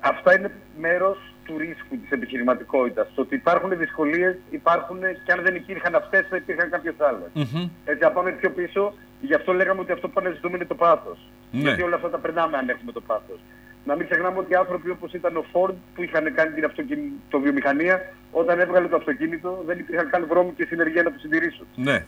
αυτά 0.00 0.38
είναι 0.38 0.50
μέρος 0.80 1.33
του 1.44 1.58
ρίσκου 1.58 1.96
της 2.02 2.10
επιχειρηματικότητας. 2.10 3.06
Το 3.14 3.20
ότι 3.20 3.34
υπάρχουν 3.34 3.78
δυσκολίες 3.78 4.34
υπάρχουν 4.50 4.98
και 5.24 5.32
αν 5.32 5.42
δεν 5.42 5.54
υπήρχαν 5.54 5.94
αυτές 5.94 6.26
θα 6.30 6.36
υπήρχαν 6.36 6.70
κάποιες 6.70 6.94
άλλες. 6.98 7.28
Μμμ. 7.32 7.68
Έτσι, 7.84 8.02
να 8.02 8.10
πάμε 8.10 8.30
πιο 8.30 8.50
πίσω, 8.50 8.94
γι' 9.20 9.34
αυτό 9.34 9.52
λέγαμε 9.52 9.80
ότι 9.80 9.92
αυτό 9.92 10.08
που 10.08 10.20
αναζητούμε 10.20 10.56
είναι 10.56 10.64
το 10.64 10.74
πάθος. 10.74 11.18
Ναι. 11.50 11.60
Γιατί 11.60 11.82
όλα 11.82 11.96
αυτά 11.96 12.10
τα 12.10 12.18
περνάμε 12.18 12.56
αν 12.56 12.68
έχουμε 12.68 12.92
το 12.92 13.00
πάθος. 13.00 13.40
Να 13.86 13.96
μην 13.96 14.06
ξεχνάμε 14.08 14.38
ότι 14.38 14.54
άνθρωποι 14.54 14.90
όπως 14.90 15.12
ήταν 15.12 15.36
ο 15.36 15.44
Ford 15.52 15.74
που 15.94 16.02
είχαν 16.02 16.34
κάνει 16.34 16.54
την 16.54 16.64
αυτοκίνητο 16.64 17.38
βιομηχανία, 17.40 18.12
όταν 18.32 18.60
έβγαλε 18.60 18.88
το 18.88 18.96
αυτοκίνητο 18.96 19.62
δεν 19.66 19.78
υπήρχαν 19.78 20.10
καν 20.10 20.26
δρόμοι 20.28 20.52
και 20.56 20.64
συνεργεία 20.64 21.02
να 21.02 21.12
το 21.12 21.18
συντηρήσουν. 21.18 21.66
Ναι, 21.74 22.04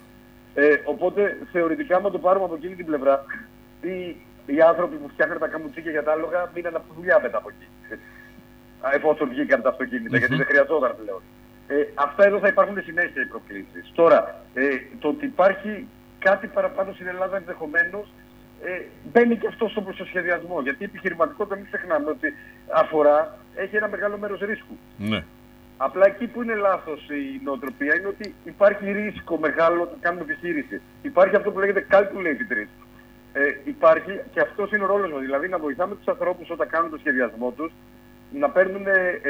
Ε, 0.55 0.81
οπότε 0.85 1.39
θεωρητικά, 1.53 1.97
άμα 1.97 2.11
το 2.11 2.19
πάρουμε 2.19 2.45
από 2.45 2.55
εκείνη 2.55 2.75
την 2.75 2.87
πλευρά, 2.87 3.25
οι, 3.81 4.17
οι 4.47 4.61
άνθρωποι 4.61 4.97
που 4.97 5.09
φτιάχνουν 5.09 5.39
τα 5.39 5.49
καμουτσίκια 5.49 5.91
για 5.91 6.03
τα 6.03 6.13
άλογα 6.13 6.51
μείναν 6.55 6.77
από 6.77 6.95
δουλειά 6.97 7.21
μετά 7.23 7.37
από 7.39 7.49
εκεί. 7.49 7.99
Α, 8.87 8.91
Εφόσον 8.95 9.29
βγήκαν 9.29 9.63
τα 9.63 9.69
αυτοκίνητα, 9.69 10.17
γιατί 10.19 10.35
δεν 10.37 10.47
χρειαζόταν 10.47 10.95
πλέον. 11.03 11.23
Ε, 11.69 11.75
αυτά 11.95 12.25
εδώ 12.25 12.39
θα 12.39 12.49
υπάρχουν 12.49 12.83
συνέχεια 12.83 13.23
οι 13.23 13.27
προκλήσεις. 13.27 13.93
Τώρα, 13.95 14.41
ε, 14.55 14.63
το 14.99 15.09
ότι 15.09 15.25
υπάρχει 15.27 15.87
κάτι 16.19 16.47
παραπάνω 16.47 16.93
στην 16.93 17.07
Ελλάδα 17.07 17.37
ενδεχομένως 17.37 18.07
ε, 18.63 18.81
μπαίνει 19.13 19.37
και 19.37 19.47
αυτό 19.47 19.69
στο 19.69 20.05
σχεδιασμό. 20.05 20.61
Γιατί 20.61 20.83
η 20.83 20.85
επιχειρηματικότητα, 20.85 21.57
μην 21.57 21.65
ξεχνάμε 21.65 22.11
ότι 22.11 22.35
αφορά, 22.73 23.39
έχει 23.55 23.77
ένα 23.77 23.89
μεγάλο 23.89 24.19
μέρος 24.19 24.41
ρίσκου. 24.41 24.77
ναι. 24.99 25.25
Απλά 25.79 26.07
εκεί 26.07 26.27
που 26.27 26.43
είναι 26.43 26.55
λάθος 26.55 27.09
η 27.09 27.41
νοοτροπία 27.45 27.95
είναι 27.97 28.07
ότι 28.07 28.35
υπάρχει 28.45 28.93
ρίσκο 28.93 29.37
μεγάλο 29.37 29.83
όταν 29.83 29.97
κάνουμε 30.01 30.23
επιχείρηση. 30.23 30.81
Υπάρχει 31.03 31.37
αυτό 31.37 31.51
που 31.51 31.59
λέγεται 31.59 31.87
calculated 31.91 32.53
risk. 32.57 32.77
Ε, 33.33 33.41
υπάρχει 33.65 34.21
και 34.33 34.41
αυτός 34.41 34.71
είναι 34.73 34.85
ο 34.85 34.87
ρόλος 34.87 35.11
μας, 35.13 35.21
δηλαδή 35.21 35.49
να 35.49 35.59
βοηθάμε 35.59 35.95
τους 35.95 36.07
ανθρώπους 36.09 36.51
όταν 36.51 36.69
κάνουν 36.69 36.91
το 36.91 36.99
σχεδιασμό 36.99 37.51
τους 37.51 37.73
να 38.39 38.51
παίρνουν 38.51 38.87
ε, 38.87 39.21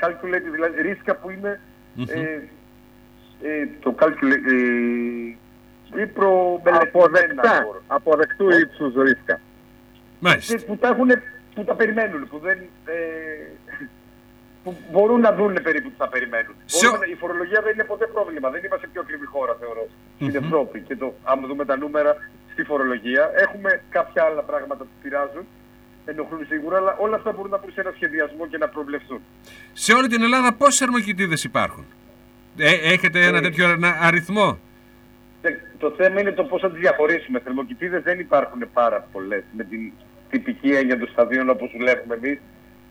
calculated, 0.00 0.50
δηλαδή 0.52 0.82
ρίσκα 0.82 1.14
που 1.16 1.30
είναι 1.30 1.60
ε, 2.08 2.20
ε, 3.42 3.68
το 3.80 3.94
calculated, 4.00 4.52
ε, 5.96 6.02
ή 6.02 6.06
προμελετημένα. 6.06 6.80
Αποδεκτά, 6.82 7.62
μπορώ. 7.64 7.82
αποδεκτού 7.86 8.48
ύψους 8.50 8.94
ρίσκα. 8.94 9.40
Μάλιστα. 10.20 10.56
Και 10.56 10.64
που 10.64 10.76
τα, 10.76 10.88
έχουν, 10.88 11.10
που 11.54 11.64
τα 11.64 11.74
περιμένουν, 11.74 12.28
που 12.28 12.38
δεν... 12.38 12.58
Ε, 12.84 12.92
που 14.64 14.76
μπορούν 14.92 15.20
να 15.20 15.32
δουν 15.34 15.58
περίπου 15.62 15.88
τι 15.88 15.94
θα 15.98 16.08
περιμένουν. 16.08 16.54
Σε 16.64 16.86
ο- 16.86 16.90
Μπορούμε- 16.90 17.08
η 17.08 17.14
φορολογία 17.14 17.60
δεν 17.62 17.72
είναι 17.72 17.84
ποτέ 17.84 18.06
πρόβλημα. 18.06 18.50
Δεν 18.50 18.64
είμαστε 18.64 18.86
πιο 18.92 19.00
ακριβή 19.00 19.26
χώρα, 19.26 19.56
θεωρώ, 19.60 19.86
στην 20.16 20.34
Ευρώπη. 20.44 20.80
Και 20.80 20.96
το, 20.96 21.14
άμα 21.24 21.46
δούμε 21.46 21.64
τα 21.64 21.76
νούμερα 21.76 22.16
στη 22.52 22.62
φορολογία, 22.64 23.30
έχουμε 23.34 23.80
κάποια 23.90 24.22
άλλα 24.24 24.42
πράγματα 24.42 24.84
που 24.84 24.90
πειράζουν, 25.02 25.46
ενοχλούν 26.10 26.46
σίγουρα, 26.48 26.76
αλλά 26.76 26.96
όλα 26.98 27.16
αυτά 27.16 27.32
μπορούν 27.32 27.50
να 27.50 27.58
μπουν 27.58 27.72
σε 27.72 27.80
ένα 27.80 27.92
σχεδιασμό 27.94 28.46
και 28.46 28.58
να 28.58 28.68
προβλεφθούν. 28.68 29.20
Σε 29.72 29.92
όλη 29.92 30.08
την 30.08 30.22
Ελλάδα 30.22 30.52
πόσες 30.52 30.78
θερμοκοιτίδες 30.78 31.44
υπάρχουν; 31.44 31.84
Ε, 32.56 32.72
έχετε 32.92 33.18
ένα 33.26 33.38
Ε, 33.38 33.40
τέτοιο 33.40 33.68
ένα 33.68 33.98
αριθμό; 34.00 34.58
Ε, 35.42 35.48
Το 35.78 35.90
θέμα 35.90 36.20
είναι 36.20 36.32
το 36.32 36.44
πώς 36.44 36.60
θα 36.60 36.70
τις 36.70 36.80
διαχωρίσουμε. 36.80 37.38
Θερμοκοιτίδες 37.40 38.02
δεν 38.02 38.18
υπάρχουν 38.18 38.60
πάρα 38.72 39.08
πολλές 39.12 39.44
με 39.56 39.64
την 39.64 39.92
τυπική 40.30 40.68
έννοια 40.70 40.98
των 40.98 41.08
σταδίων 41.08 41.48
όπως 41.50 41.70
δουλεύουμε 41.76 42.14
εμείς. 42.14 42.38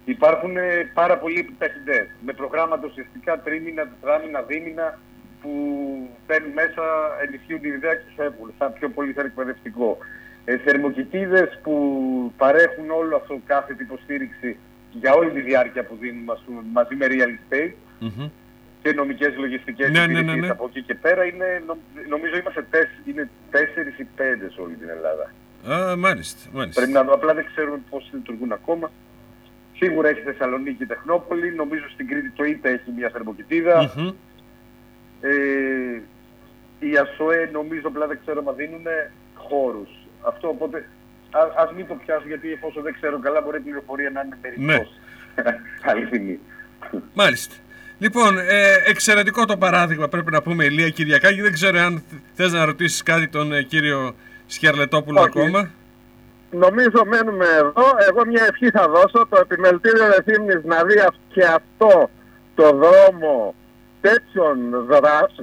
Υπάρχουν 0.06 0.58
ε, 0.58 0.92
πάρα 0.94 1.18
πολλοί 1.18 1.40
επιταχυντές 1.40 2.08
με 2.26 2.34
προγράμματα 2.34 2.88
ουσιαστικά 2.90 3.40
τρίμηνα, 3.40 3.84
τετράμηνα, 3.88 4.42
δίμηνα 4.42 5.00
που 5.42 5.52
μπαίνουν 6.28 6.52
μέσα, 6.52 6.84
ενισχύουν 7.26 7.62
την 7.62 7.74
ιδέα 7.74 7.96
και 7.96 8.12
φεύγουν. 8.16 8.54
Σαν 8.58 8.74
πιο 8.74 8.90
πολύ 8.90 9.14
σαν 9.14 9.26
εκπαιδευτικό. 9.26 9.98
Ε, 10.46 10.58
θερμοκοιτίδες 10.58 11.60
που 11.64 11.74
παρέχουν 12.38 12.90
όλο 12.90 13.16
αυτό 13.16 13.40
κάθε 13.46 13.76
υποστήριξη 13.80 14.58
για 14.92 15.14
όλη 15.14 15.32
τη 15.32 15.42
διάρκεια 15.42 15.84
που 15.86 15.96
δίνουμε 16.00 16.34
μαζί 16.74 16.96
με 16.96 17.06
real 17.10 17.32
estate 17.38 17.74
mm-hmm. 18.02 18.30
και 18.82 18.92
νομικές 18.94 19.34
λογιστικές 19.38 19.90
ναι, 19.92 20.08
ναι, 20.08 20.22
ναι, 20.22 20.36
ναι. 20.36 20.50
από 20.50 20.66
εκεί 20.70 20.82
και 20.82 20.96
πέρα 20.96 21.26
είναι, 21.26 21.64
νομίζω 22.10 22.38
είμαστε 22.38 22.66
τέσ, 22.70 22.88
είναι 23.06 23.30
τέσσερις 23.52 23.98
ή 23.98 24.08
πέντε 24.16 24.50
σε 24.50 24.62
όλη 24.62 24.76
την 24.76 24.90
Ελλάδα. 24.90 25.32
Α, 25.72 25.96
μάλιστα, 25.96 26.50
μάλιστα. 26.54 26.82
Πρέπει 26.82 26.96
να 26.98 27.04
δω, 27.04 27.14
απλά 27.14 27.34
δεν 27.34 27.46
ξέρουμε 27.46 27.80
πώς 27.90 28.10
λειτουργούν 28.14 28.52
ακόμα. 28.52 28.92
Σίγουρα 29.78 30.10
έχει 30.10 30.22
Θεσσαλονίκη 30.22 30.86
Τεχνόπολη, 30.86 31.54
νομίζω 31.54 31.90
στην 31.90 32.08
Κρήτη 32.08 32.30
το 32.30 32.44
ΙΤΑ 32.44 32.70
έχει 32.70 32.92
μια 32.98 33.10
θερμοκοιτίδα. 33.10 33.94
Mm-hmm. 33.96 34.14
Ε, 35.22 36.02
οι 36.80 36.98
ΑΣΟΕ 36.98 37.50
νομίζω 37.52 37.88
απλά 37.88 38.08
δεν 38.08 38.20
ξέρω 38.24 38.44
αν 38.48 38.56
δίνουν 38.56 38.86
χώρους. 39.34 39.90
Αυτό 40.22 40.48
οπότε 40.48 40.86
Α 41.32 41.40
ας 41.64 41.72
μην 41.76 41.88
το 41.88 41.94
πιάσω 42.06 42.28
γιατί 42.28 42.52
εφόσον 42.52 42.84
δεν 42.84 42.94
ξέρω 42.94 43.20
καλά 43.20 43.42
μπορεί 43.42 43.58
η 43.58 43.62
πληροφορία 43.62 44.10
να 44.10 44.22
είναι 44.22 44.38
μερικώς 44.42 44.90
ναι. 45.36 45.60
αληθινή. 45.92 46.40
Μάλιστα. 47.14 47.56
Λοιπόν, 48.00 48.38
ε, 48.38 48.74
εξαιρετικό 48.86 49.46
το 49.46 49.58
παράδειγμα 49.58 50.08
πρέπει 50.08 50.32
να 50.32 50.42
πούμε 50.42 50.66
Ηλία 50.66 50.90
Κυριακάκη. 50.90 51.42
Δεν 51.42 51.54
ξέρω 51.54 51.80
αν 51.80 52.04
θες 52.34 52.52
να 52.52 52.66
ρωτήσεις 52.66 53.04
κάτι 53.04 53.28
τον 53.28 53.54
ε, 53.54 53.62
κύριο 53.62 54.16
Σχιαρλετόπουλο 54.48 55.22
ακόμα. 55.22 55.70
Νομίζω 56.52 57.06
μένουμε 57.06 57.46
εδώ. 57.46 57.86
Εγώ 58.10 58.26
μια 58.26 58.46
ευχή 58.50 58.70
θα 58.70 58.88
δώσω. 58.88 59.28
Το 59.30 59.38
επιμελητήριο 59.42 60.06
Εθήμνης 60.06 60.64
να 60.64 60.84
δει 60.84 60.96
και 61.28 61.44
αυτό 61.44 62.10
το 62.56 62.64
δρόμο 62.64 63.56
τέτοιων 64.02 64.58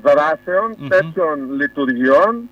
δράσεων, 0.02 0.88
τέτοιων 0.88 1.52
λειτουργιών 1.60 2.48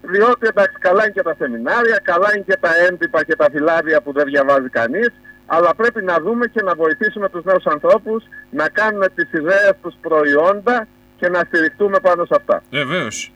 διότι 0.00 0.46
εντάξει 0.46 0.76
καλά 0.78 1.02
είναι 1.04 1.12
και 1.12 1.22
τα 1.22 1.34
σεμινάρια, 1.38 2.00
καλά 2.02 2.28
είναι 2.34 2.44
και 2.48 2.56
τα 2.60 2.70
έντυπα 2.88 3.24
και 3.24 3.36
τα 3.36 3.46
φυλάδια 3.52 4.00
που 4.00 4.12
δεν 4.12 4.24
διαβάζει 4.24 4.68
κανείς, 4.68 5.10
αλλά 5.46 5.74
πρέπει 5.74 6.04
να 6.04 6.16
δούμε 6.20 6.46
και 6.46 6.62
να 6.62 6.74
βοηθήσουμε 6.74 7.28
τους 7.28 7.44
νέους 7.44 7.64
ανθρώπους 7.64 8.24
να 8.50 8.68
κάνουν 8.68 9.02
τις 9.14 9.32
ιδέες 9.32 9.74
τους 9.82 9.94
προϊόντα 10.00 10.86
και 11.16 11.28
να 11.28 11.40
στηριχτούμε 11.46 12.00
πάνω 12.00 12.24
σε 12.24 12.34
αυτά. 12.36 12.62
Βεβαίως. 12.70 13.32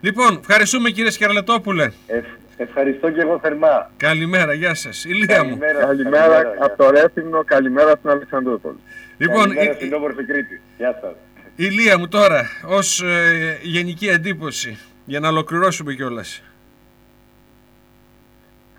Λοιπόν, 0.00 0.38
ευχαριστούμε 0.40 0.90
κύριε 0.90 1.10
Σκαρλετόπουλε. 1.10 1.84
Ε, 2.06 2.20
ευχαριστώ 2.56 3.10
και 3.10 3.20
εγώ 3.20 3.38
θερμά. 3.42 3.90
Καλημέρα, 3.96 4.52
γεια 4.52 4.74
σας. 4.74 5.04
Ηλία 5.04 5.44
μου. 5.44 5.58
Καλημέρα, 5.58 5.86
καλημέρα 5.86 6.38
από 6.60 6.76
το 6.76 6.90
Ρέθυμνο, 6.90 7.44
καλημέρα 7.44 7.90
στην 7.90 8.10
Αλεξανδρούπολη. 8.10 8.78
Λοιπόν, 9.16 9.42
καλημέρα 9.42 9.74
στην 9.74 9.92
Όμορφη 9.94 10.24
Κρήτη. 10.24 10.60
Γεια 10.76 10.98
σας. 11.00 11.14
Ηλία 11.56 11.98
μου 11.98 12.08
τώρα, 12.08 12.50
ως 12.66 13.02
ε, 13.02 13.58
γενική 13.62 14.06
εντύπωση, 14.06 14.78
για 15.04 15.20
να 15.20 15.28
ολοκληρώσουμε 15.28 15.94
κιόλας. 15.94 16.42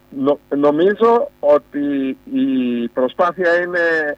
Νο, 0.10 0.40
νομίζω 0.58 1.32
ότι 1.40 2.18
η 2.34 2.88
προσπάθεια 2.94 3.62
είναι 3.62 4.18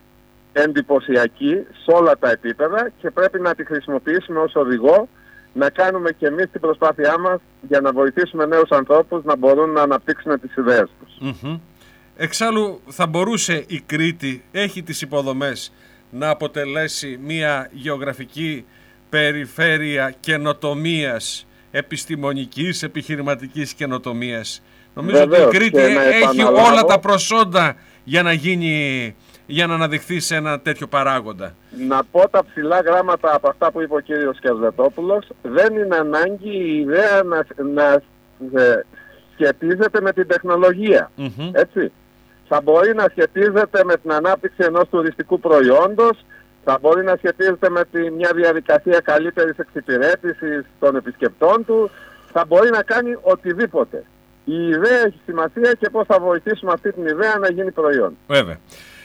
εντυπωσιακή 0.52 1.66
σε 1.84 1.96
όλα 1.96 2.18
τα 2.18 2.30
επίπεδα 2.30 2.90
και 3.00 3.10
πρέπει 3.10 3.40
να 3.40 3.54
τη 3.54 3.64
χρησιμοποιήσουμε 3.64 4.38
ως 4.38 4.54
οδηγό 4.54 5.08
να 5.52 5.70
κάνουμε 5.70 6.12
και 6.12 6.26
εμείς 6.26 6.50
την 6.52 6.60
προσπάθειά 6.60 7.18
μας 7.18 7.40
για 7.68 7.80
να 7.80 7.92
βοηθήσουμε 7.92 8.46
νέους 8.46 8.70
ανθρώπους 8.70 9.24
να 9.24 9.36
μπορούν 9.36 9.70
να 9.70 9.82
αναπτύξουν 9.82 10.40
τις 10.40 10.56
ιδέες 10.56 10.88
τους. 11.00 11.34
Εξάλλου 12.16 12.80
θα 12.88 13.06
μπορούσε 13.06 13.64
η 13.66 13.80
Κρήτη, 13.86 14.44
έχει 14.52 14.82
τις 14.82 15.02
υποδομές 15.02 15.72
να 16.10 16.28
αποτελέσει 16.30 17.18
μια 17.22 17.68
γεωγραφική 17.72 18.64
περιφέρεια 19.08 20.14
καινοτομίας 20.20 21.46
επιστημονικής, 21.70 22.82
επιχειρηματικής 22.82 23.72
καινοτομίας. 23.72 24.62
Νομίζω 24.94 25.22
ότι 25.22 25.40
η 25.40 25.48
Κρήτη 25.48 25.80
έχει 26.22 26.42
όλα 26.42 26.84
τα 26.86 26.98
προσόντα 26.98 27.76
για 28.04 28.22
να 28.22 28.32
γίνει 28.32 29.14
για 29.46 29.66
να 29.66 29.74
αναδειχθεί 29.74 30.20
σε 30.20 30.36
ένα 30.36 30.60
τέτοιο 30.60 30.86
παράγοντα. 30.86 31.54
Να 31.88 32.04
πω 32.04 32.28
τα 32.28 32.44
ψηλά 32.44 32.80
γράμματα 32.80 33.34
από 33.34 33.48
αυτά 33.48 33.72
που 33.72 33.80
είπε 33.80 33.94
ο 33.94 34.00
κύριος 34.00 34.38
Κερδετόπουλος. 34.40 35.26
Δεν 35.42 35.76
είναι 35.76 35.96
ανάγκη 35.96 36.50
η 36.50 36.78
ιδέα 36.78 37.22
να, 37.22 37.46
να 37.72 37.92
ε, 38.62 38.84
σχετίζεται 39.32 40.00
με 40.00 40.12
την 40.12 40.26
τεχνολογία. 40.26 41.10
Έτσι. 41.52 41.92
Θα 42.48 42.60
μπορεί 42.60 42.94
να 42.94 43.06
σχετίζεται 43.10 43.84
με 43.84 43.96
την 43.96 44.12
ανάπτυξη 44.12 44.64
ενός 44.64 44.88
τουριστικού 44.90 45.40
προϊόντος, 45.40 46.24
θα 46.64 46.78
μπορεί 46.80 47.04
να 47.04 47.14
σχετίζεται 47.16 47.70
με 47.70 47.84
τη, 47.92 48.10
μια 48.10 48.30
διαδικασία 48.34 49.00
καλύτερης 49.00 49.58
εξυπηρέτησης 49.58 50.64
των 50.78 50.96
επισκεπτών 50.96 51.64
του, 51.64 51.90
θα 52.32 52.44
μπορεί 52.48 52.70
να 52.70 52.82
κάνει 52.82 53.16
οτιδήποτε. 53.22 54.04
Η 54.44 54.68
ιδέα 54.68 54.98
έχει 55.06 55.20
σημασία 55.24 55.72
και 55.78 55.90
πώς 55.90 56.06
θα 56.06 56.18
βοηθήσουμε 56.20 56.72
αυτή 56.72 56.92
την 56.92 57.06
ιδέα 57.06 57.36
να 57.38 57.50
γίνει 57.50 57.70
προϊόν. 57.70 58.16
Βέβαια. 58.26 58.58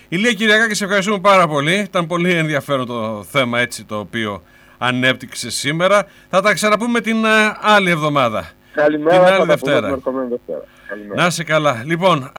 Ηλία 0.09 0.33
Κυριακάκη, 0.33 0.73
σε 0.73 0.83
ευχαριστούμε 0.83 1.19
πάρα 1.19 1.47
πολύ. 1.47 1.79
Ήταν 1.79 2.07
πολύ 2.07 2.33
ενδιαφέρον 2.33 2.85
το 2.85 3.23
θέμα 3.29 3.59
έτσι 3.59 3.85
το 3.85 3.99
οποίο 3.99 4.41
ανέπτυξε 4.77 5.51
σήμερα. 5.51 6.07
Θα 6.29 6.41
τα 6.41 6.53
ξαναπούμε 6.53 6.99
την 7.01 7.25
ε, 7.25 7.29
άλλη 7.61 7.89
εβδομάδα. 7.89 8.49
Καλημέρα. 8.73 9.25
Την 9.25 9.33
άλλη 9.33 9.45
Δευτέρα. 9.45 9.99
Να 11.15 11.29
σε 11.29 11.43
καλά. 11.43 11.83
Λοιπόν, 11.85 12.31